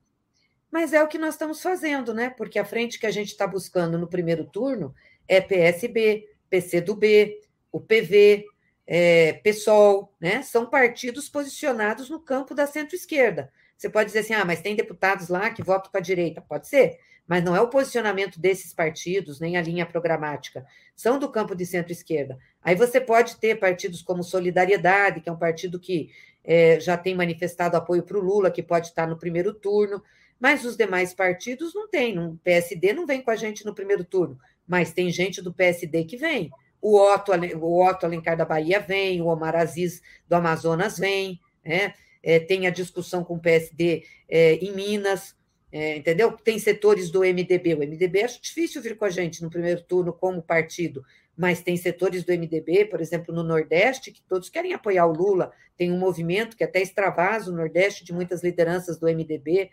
[0.72, 2.30] Mas é o que nós estamos fazendo, né?
[2.30, 4.96] Porque a frente que a gente está buscando no primeiro turno
[5.28, 7.40] é PSB, PCdoB,
[7.72, 8.46] o PV,
[8.88, 10.42] é, PSOL, né?
[10.42, 13.52] São partidos posicionados no campo da centro-esquerda.
[13.78, 16.42] Você pode dizer assim, ah, mas tem deputados lá que votam para a direita.
[16.42, 20.66] Pode ser, mas não é o posicionamento desses partidos, nem a linha programática,
[20.96, 22.38] são do campo de centro-esquerda.
[22.62, 26.10] Aí você pode ter partidos como Solidariedade, que é um partido que
[26.44, 30.02] é, já tem manifestado apoio para o Lula, que pode estar no primeiro turno,
[30.40, 32.18] mas os demais partidos não têm.
[32.18, 36.04] O PSD não vem com a gente no primeiro turno, mas tem gente do PSD
[36.06, 36.50] que vem.
[36.82, 41.94] O Otto, o Otto Alencar da Bahia vem, o Omar Aziz do Amazonas vem, né?
[42.24, 45.36] É, tem a discussão com o PSD é, em Minas,
[45.72, 46.34] é, entendeu?
[46.34, 47.76] Tem setores do MDB.
[47.76, 51.04] O MDB acho difícil vir com a gente no primeiro turno como partido,
[51.36, 55.54] mas tem setores do MDB, por exemplo, no Nordeste, que todos querem apoiar o Lula.
[55.78, 59.72] Tem um movimento que até extravasa o Nordeste de muitas lideranças do MDB.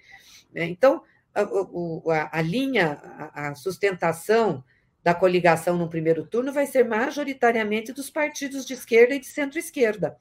[0.52, 0.66] Né?
[0.66, 1.02] Então,
[1.34, 4.62] a, a, a linha, a, a sustentação
[5.02, 10.16] da coligação no primeiro turno vai ser majoritariamente dos partidos de esquerda e de centro-esquerda.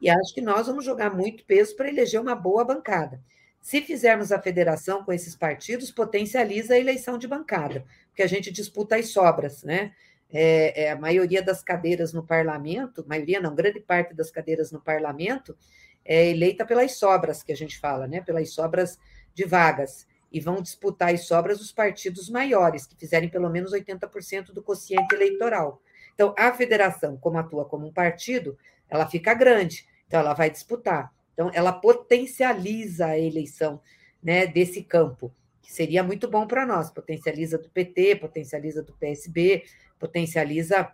[0.00, 3.20] E acho que nós vamos jogar muito peso para eleger uma boa bancada.
[3.60, 8.50] Se fizermos a federação com esses partidos, potencializa a eleição de bancada, porque a gente
[8.50, 9.92] disputa as sobras, né?
[10.32, 14.80] É, é, a maioria das cadeiras no parlamento, maioria não, grande parte das cadeiras no
[14.80, 15.56] parlamento
[16.04, 18.20] é eleita pelas sobras que a gente fala, né?
[18.20, 18.98] Pelas sobras
[19.34, 24.52] de vagas e vão disputar as sobras os partidos maiores, que fizerem pelo menos 80%
[24.52, 25.82] do quociente eleitoral.
[26.14, 28.56] Então, a federação, como atua como um partido,
[28.88, 31.12] ela fica grande, então ela vai disputar.
[31.40, 33.80] Então, ela potencializa a eleição
[34.22, 36.90] né, desse campo, que seria muito bom para nós.
[36.90, 39.64] Potencializa do PT, potencializa do PSB,
[39.98, 40.92] potencializa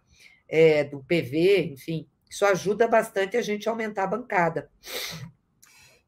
[0.49, 2.07] é, do PV, enfim.
[2.30, 4.70] Isso ajuda bastante a gente a aumentar a bancada.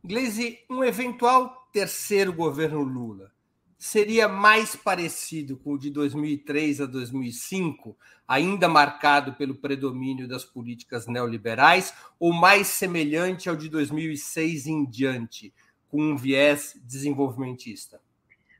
[0.04, 3.32] Gleisi, um eventual terceiro governo Lula
[3.78, 11.06] seria mais parecido com o de 2003 a 2005, ainda marcado pelo predomínio das políticas
[11.06, 15.54] neoliberais, ou mais semelhante ao de 2006 em diante,
[15.88, 18.00] com um viés desenvolvimentista?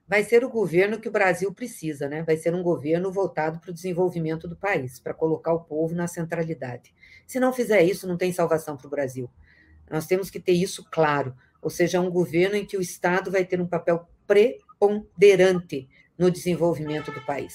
[0.06, 2.22] Vai ser o governo que o Brasil precisa, né?
[2.22, 6.06] Vai ser um governo voltado para o desenvolvimento do país, para colocar o povo na
[6.06, 6.94] centralidade.
[7.26, 9.28] Se não fizer isso, não tem salvação para o Brasil.
[9.90, 13.44] Nós temos que ter isso claro, ou seja, um governo em que o Estado vai
[13.44, 14.08] ter um papel
[14.78, 17.54] preponderante no desenvolvimento do país.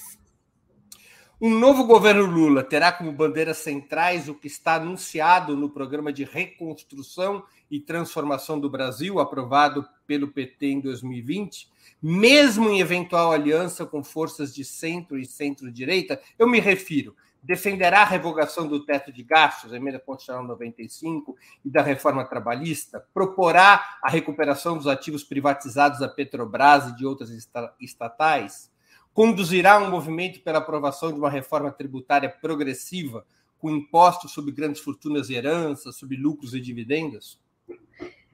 [1.40, 6.24] Um novo governo Lula terá como bandeiras centrais o que está anunciado no programa de
[6.24, 11.68] reconstrução e transformação do Brasil, aprovado pelo PT em 2020,
[12.00, 16.20] mesmo em eventual aliança com forças de centro e centro-direita.
[16.38, 17.14] Eu me refiro
[17.44, 23.98] defenderá a revogação do teto de gastos, emenda constitucional 95 e da reforma trabalhista, proporá
[24.02, 27.30] a recuperação dos ativos privatizados da Petrobras e de outras
[27.78, 28.72] estatais,
[29.12, 33.26] conduzirá um movimento pela aprovação de uma reforma tributária progressiva
[33.58, 37.38] com impostos sobre grandes fortunas e heranças, sobre lucros e dividendos?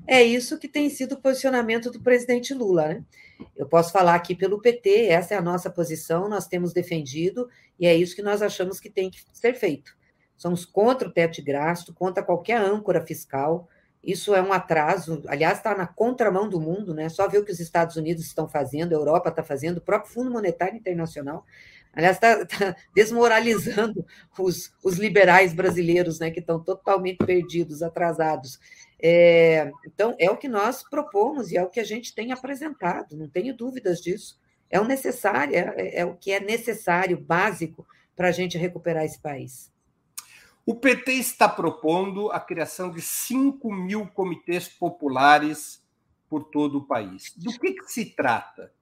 [0.06, 3.04] É isso que tem sido o posicionamento do presidente Lula, né?
[3.56, 7.48] Eu posso falar aqui pelo PT, essa é a nossa posição, nós temos defendido
[7.78, 9.96] e é isso que nós achamos que tem que ser feito.
[10.36, 13.68] Somos contra o teto de gasto, contra qualquer âncora fiscal.
[14.02, 17.08] Isso é um atraso, aliás, está na contramão do mundo, né?
[17.10, 20.10] Só ver o que os Estados Unidos estão fazendo, a Europa está fazendo, o próprio
[20.12, 21.44] Fundo Monetário Internacional.
[21.92, 24.04] Aliás, está tá desmoralizando
[24.38, 28.58] os, os liberais brasileiros, né, que estão totalmente perdidos, atrasados.
[29.02, 33.16] É, então, é o que nós propomos e é o que a gente tem apresentado,
[33.16, 34.38] não tenho dúvidas disso.
[34.68, 39.18] É o necessário, é, é o que é necessário, básico, para a gente recuperar esse
[39.18, 39.72] país.
[40.66, 45.82] O PT está propondo a criação de 5 mil comitês populares
[46.28, 47.32] por todo o país.
[47.36, 48.72] Do que, que se trata?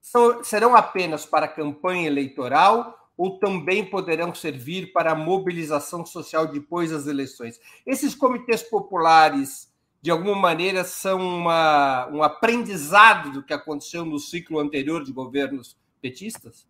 [0.00, 6.90] São, serão apenas para campanha eleitoral ou também poderão servir para a mobilização social depois
[6.90, 7.60] das eleições.
[7.84, 14.58] Esses comitês populares, de alguma maneira, são uma, um aprendizado do que aconteceu no ciclo
[14.58, 16.66] anterior de governos petistas?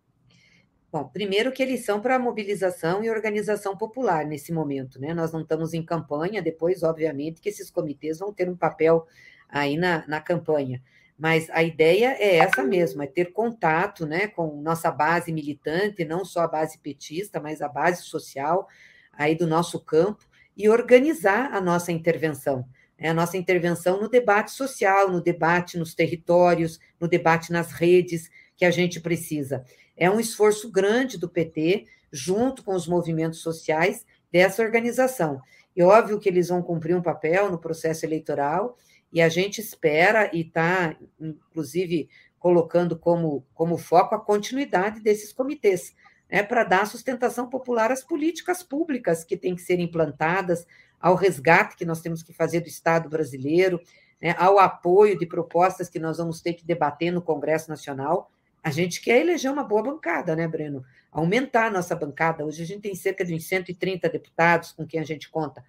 [0.91, 5.13] Bom, primeiro que eles são para mobilização e organização popular nesse momento, né?
[5.13, 9.07] Nós não estamos em campanha, depois, obviamente, que esses comitês vão ter um papel
[9.47, 10.83] aí na, na campanha.
[11.21, 16.25] Mas a ideia é essa mesmo, é ter contato né, com nossa base militante, não
[16.25, 18.67] só a base petista, mas a base social
[19.13, 20.25] aí do nosso campo,
[20.57, 22.67] e organizar a nossa intervenção.
[22.99, 28.27] Né, a nossa intervenção no debate social, no debate nos territórios, no debate nas redes,
[28.57, 29.63] que a gente precisa.
[29.95, 35.39] É um esforço grande do PT, junto com os movimentos sociais, dessa organização.
[35.75, 38.75] E óbvio que eles vão cumprir um papel no processo eleitoral,
[39.11, 42.09] e a gente espera e está, inclusive,
[42.39, 45.93] colocando como, como foco a continuidade desses comitês,
[46.29, 50.65] né, para dar sustentação popular às políticas públicas que têm que ser implantadas,
[50.99, 53.81] ao resgate que nós temos que fazer do Estado brasileiro,
[54.21, 58.31] né, ao apoio de propostas que nós vamos ter que debater no Congresso Nacional.
[58.63, 60.85] A gente quer eleger uma boa bancada, né, Breno?
[61.11, 62.45] Aumentar a nossa bancada.
[62.45, 65.63] Hoje a gente tem cerca de 130 deputados com quem a gente conta.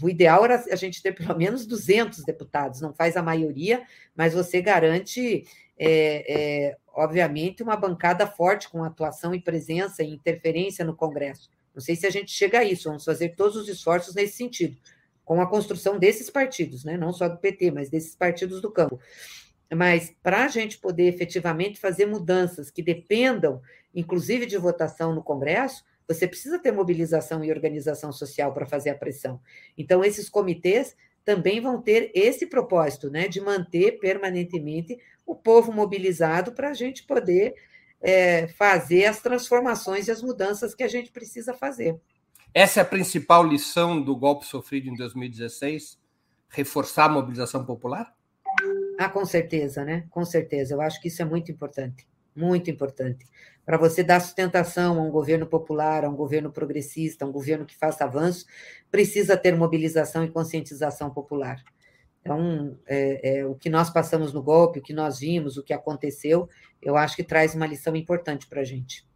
[0.00, 3.82] O ideal era a gente ter pelo menos 200 deputados, não faz a maioria,
[4.14, 5.44] mas você garante,
[5.78, 11.50] é, é, obviamente, uma bancada forte com atuação e presença e interferência no Congresso.
[11.74, 14.76] Não sei se a gente chega a isso, vamos fazer todos os esforços nesse sentido,
[15.24, 16.96] com a construção desses partidos, né?
[16.96, 18.98] não só do PT, mas desses partidos do campo.
[19.74, 23.60] Mas para a gente poder efetivamente fazer mudanças que dependam,
[23.94, 28.94] inclusive, de votação no Congresso, você precisa ter mobilização e organização social para fazer a
[28.94, 29.40] pressão.
[29.76, 36.52] Então, esses comitês também vão ter esse propósito, né, de manter permanentemente o povo mobilizado
[36.52, 37.54] para a gente poder
[38.00, 42.00] é, fazer as transformações e as mudanças que a gente precisa fazer.
[42.54, 45.98] Essa é a principal lição do golpe sofrido em 2016?
[46.48, 48.16] Reforçar a mobilização popular?
[48.98, 50.06] Ah, com certeza, né?
[50.10, 50.74] Com certeza.
[50.74, 53.26] Eu acho que isso é muito importante, muito importante.
[53.68, 57.66] Para você dar sustentação a um governo popular, a um governo progressista, a um governo
[57.66, 58.46] que faça avanço,
[58.90, 61.62] precisa ter mobilização e conscientização popular.
[62.22, 65.74] Então, é, é, o que nós passamos no golpe, o que nós vimos, o que
[65.74, 66.48] aconteceu,
[66.80, 69.06] eu acho que traz uma lição importante para a gente.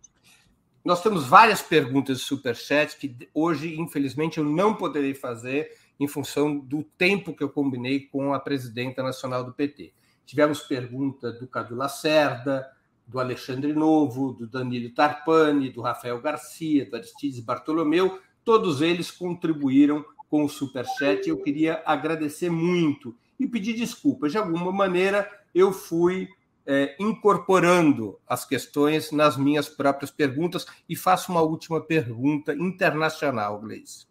[0.85, 6.59] Nós temos várias perguntas de Superchat que hoje, infelizmente, eu não poderei fazer em função
[6.59, 9.95] do tempo que eu combinei com a presidenta nacional do PT.
[10.27, 12.71] Tivemos pergunta do Cadu Lacerda,
[13.13, 20.05] do Alexandre Novo, do Danilo Tarpani, do Rafael Garcia, do Aristides Bartolomeu, todos eles contribuíram
[20.31, 21.29] com o Superchat.
[21.29, 24.33] Eu queria agradecer muito e pedir desculpas.
[24.33, 26.29] De alguma maneira, eu fui
[26.67, 34.07] é, incorporando as questões nas minhas próprias perguntas e faço uma última pergunta internacional, Gleice.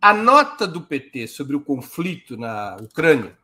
[0.00, 3.38] A nota do PT sobre o conflito na Ucrânia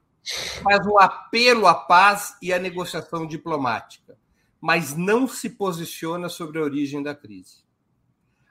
[0.62, 4.18] faz um apelo à paz e à negociação diplomática,
[4.60, 7.64] mas não se posiciona sobre a origem da crise.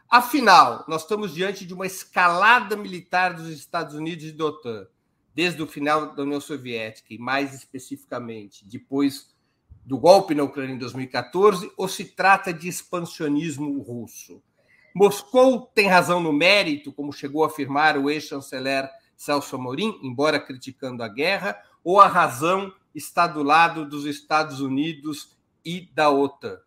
[0.09, 4.87] Afinal, nós estamos diante de uma escalada militar dos Estados Unidos e da OTAN,
[5.35, 9.35] desde o final da União Soviética, e mais especificamente depois
[9.85, 14.41] do golpe na Ucrânia em 2014, ou se trata de expansionismo russo?
[14.95, 21.03] Moscou tem razão no mérito, como chegou a afirmar o ex-chanceler Celso Amorim, embora criticando
[21.03, 26.59] a guerra, ou a razão está do lado dos Estados Unidos e da OTAN?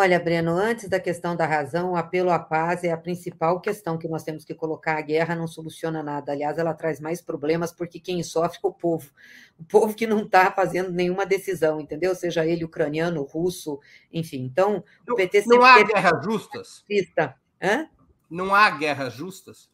[0.00, 3.98] Olha, Breno, antes da questão da razão, o apelo à paz é a principal questão
[3.98, 4.96] que nós temos que colocar.
[4.96, 6.30] A guerra não soluciona nada.
[6.30, 9.10] Aliás, ela traz mais problemas porque quem sofre é o povo.
[9.58, 12.14] O povo que não está fazendo nenhuma decisão, entendeu?
[12.14, 13.80] Seja ele ucraniano, russo,
[14.12, 14.44] enfim.
[14.44, 15.58] Então, o PT sempre.
[15.58, 16.84] Não há guerras justas?
[17.60, 17.88] Hã?
[18.30, 19.70] Não há guerras justas?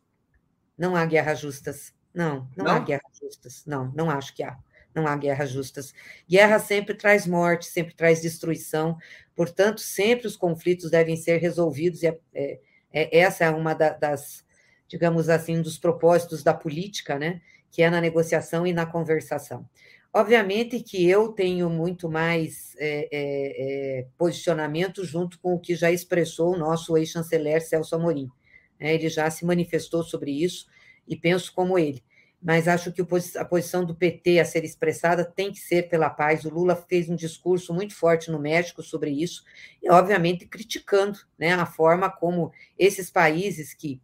[0.78, 1.92] Não há guerras justas.
[2.14, 3.62] Não, não, não há guerras justas.
[3.66, 4.56] Não, não acho que há
[4.94, 5.92] não há guerras justas.
[6.28, 8.96] Guerra sempre traz morte, sempre traz destruição,
[9.34, 12.60] portanto, sempre os conflitos devem ser resolvidos, e é, é,
[12.92, 14.44] é essa é uma da, das,
[14.88, 17.40] digamos assim, dos propósitos da política, né?
[17.70, 19.68] Que é na negociação e na conversação.
[20.16, 25.90] Obviamente que eu tenho muito mais é, é, é posicionamento junto com o que já
[25.90, 28.30] expressou o nosso ex-chanceler Celso Amorim.
[28.78, 28.94] Né?
[28.94, 30.68] Ele já se manifestou sobre isso
[31.08, 32.00] e penso como ele
[32.44, 33.00] mas acho que
[33.38, 36.44] a posição do PT a ser expressada tem que ser pela paz.
[36.44, 39.42] O Lula fez um discurso muito forte no México sobre isso,
[39.82, 43.98] e, obviamente, criticando né, a forma como esses países que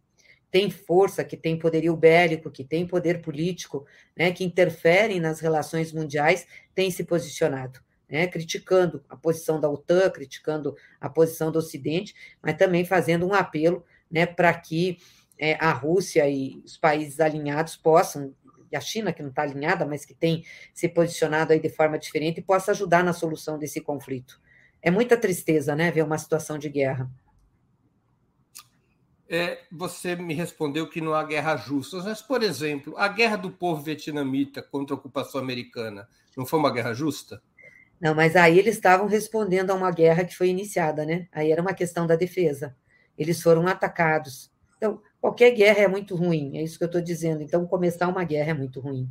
[0.49, 3.85] têm força, que têm poderio bélico, que têm poder político,
[4.17, 7.79] né, que interferem nas relações mundiais, têm se posicionado.
[8.09, 13.33] Né, criticando a posição da OTAN, criticando a posição do Ocidente, mas também fazendo um
[13.33, 14.97] apelo né, para que
[15.41, 18.31] é, a Rússia e os países alinhados possam,
[18.71, 21.97] e a China, que não está alinhada, mas que tem se posicionado aí de forma
[21.97, 24.39] diferente, possa ajudar na solução desse conflito.
[24.83, 27.09] É muita tristeza, né, ver uma situação de guerra.
[29.27, 33.49] É, você me respondeu que não há guerra justa, mas, por exemplo, a guerra do
[33.49, 37.41] povo vietnamita contra a ocupação americana não foi uma guerra justa?
[37.99, 41.27] Não, mas aí eles estavam respondendo a uma guerra que foi iniciada, né?
[41.31, 42.75] Aí era uma questão da defesa.
[43.17, 44.51] Eles foram atacados.
[44.77, 47.43] Então, Qualquer guerra é muito ruim, é isso que eu estou dizendo.
[47.43, 49.07] Então, começar uma guerra é muito ruim.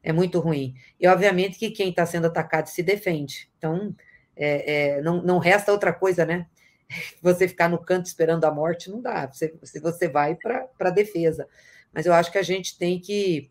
[0.00, 0.76] É muito ruim.
[1.00, 3.50] E, obviamente, que quem está sendo atacado se defende.
[3.58, 3.92] Então,
[4.36, 6.46] é, é, não, não resta outra coisa, né?
[7.20, 9.26] Você ficar no canto esperando a morte, não dá.
[9.26, 9.52] Você,
[9.82, 11.48] você vai para a defesa.
[11.92, 13.50] Mas eu acho que a gente tem que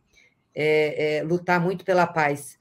[0.55, 2.57] é, é, lutar muito pela paz,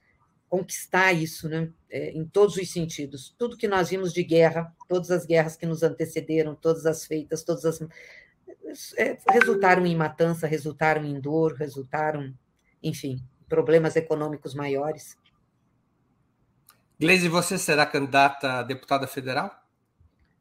[0.48, 1.70] conquistar isso, né?
[1.88, 3.32] É, em todos os sentidos.
[3.38, 7.44] Tudo que nós vimos de guerra, todas as guerras que nos antecederam, todas as feitas,
[7.44, 7.78] todas as
[8.96, 12.34] é, resultaram em matança, resultaram em dor, resultaram,
[12.82, 15.16] enfim, problemas econômicos maiores.
[16.98, 19.54] Gleisi, você será candidata a deputada federal?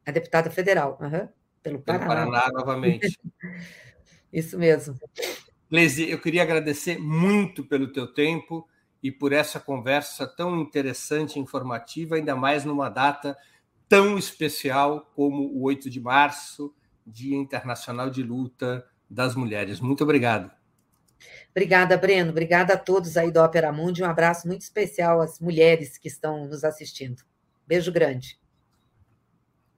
[0.04, 1.28] A deputada federal, uhum,
[1.62, 2.06] pelo Paraná.
[2.06, 3.18] Pelo Paraná, novamente.
[4.32, 4.98] Isso mesmo.
[5.70, 8.68] Gleisi, eu queria agradecer muito pelo teu tempo
[9.02, 13.36] e por essa conversa tão interessante e informativa, ainda mais numa data
[13.88, 16.74] tão especial como o 8 de março,
[17.06, 19.80] Dia Internacional de Luta das Mulheres.
[19.80, 20.50] Muito obrigado.
[21.50, 22.30] Obrigada, Breno.
[22.30, 24.02] Obrigada a todos aí do Opera Mundi.
[24.02, 27.22] Um abraço muito especial às mulheres que estão nos assistindo.
[27.66, 28.38] Beijo grande.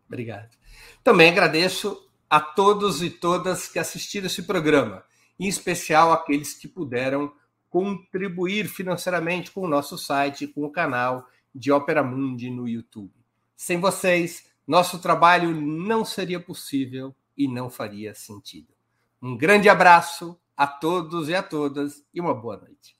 [0.07, 0.57] Obrigado.
[1.05, 5.05] Também agradeço a todos e todas que assistiram esse programa,
[5.39, 7.33] em especial aqueles que puderam
[7.70, 13.12] contribuir financeiramente com o nosso site, com o canal de Opera Mundi no YouTube.
[13.57, 18.74] Sem vocês, nosso trabalho não seria possível e não faria sentido.
[19.22, 22.99] Um grande abraço a todos e a todas e uma boa noite.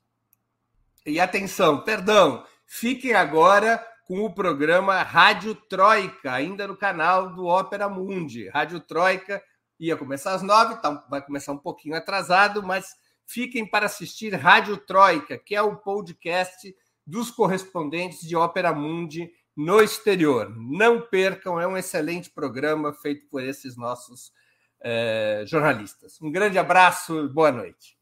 [1.05, 7.89] E atenção, perdão, fiquem agora com o programa Rádio Troika, ainda no canal do Ópera
[7.89, 8.47] Mundi.
[8.49, 9.43] Rádio Troika
[9.79, 14.77] ia começar às nove, tá, vai começar um pouquinho atrasado, mas fiquem para assistir Rádio
[14.77, 16.75] Troika, que é o podcast
[17.05, 20.49] dos correspondentes de Ópera Mundi no exterior.
[20.55, 24.31] Não percam, é um excelente programa feito por esses nossos
[24.79, 26.17] eh, jornalistas.
[26.21, 27.97] Um grande abraço, boa noite.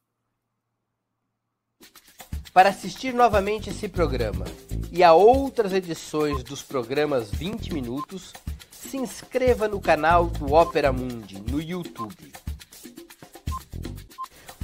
[2.54, 4.46] Para assistir novamente esse programa
[4.92, 8.34] e a outras edições dos programas 20 Minutos,
[8.72, 12.34] se inscreva no canal do Opera Mundi no YouTube.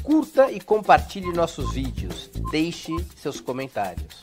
[0.04, 4.23] Curta e compartilhe nossos vídeos, deixe seus comentários.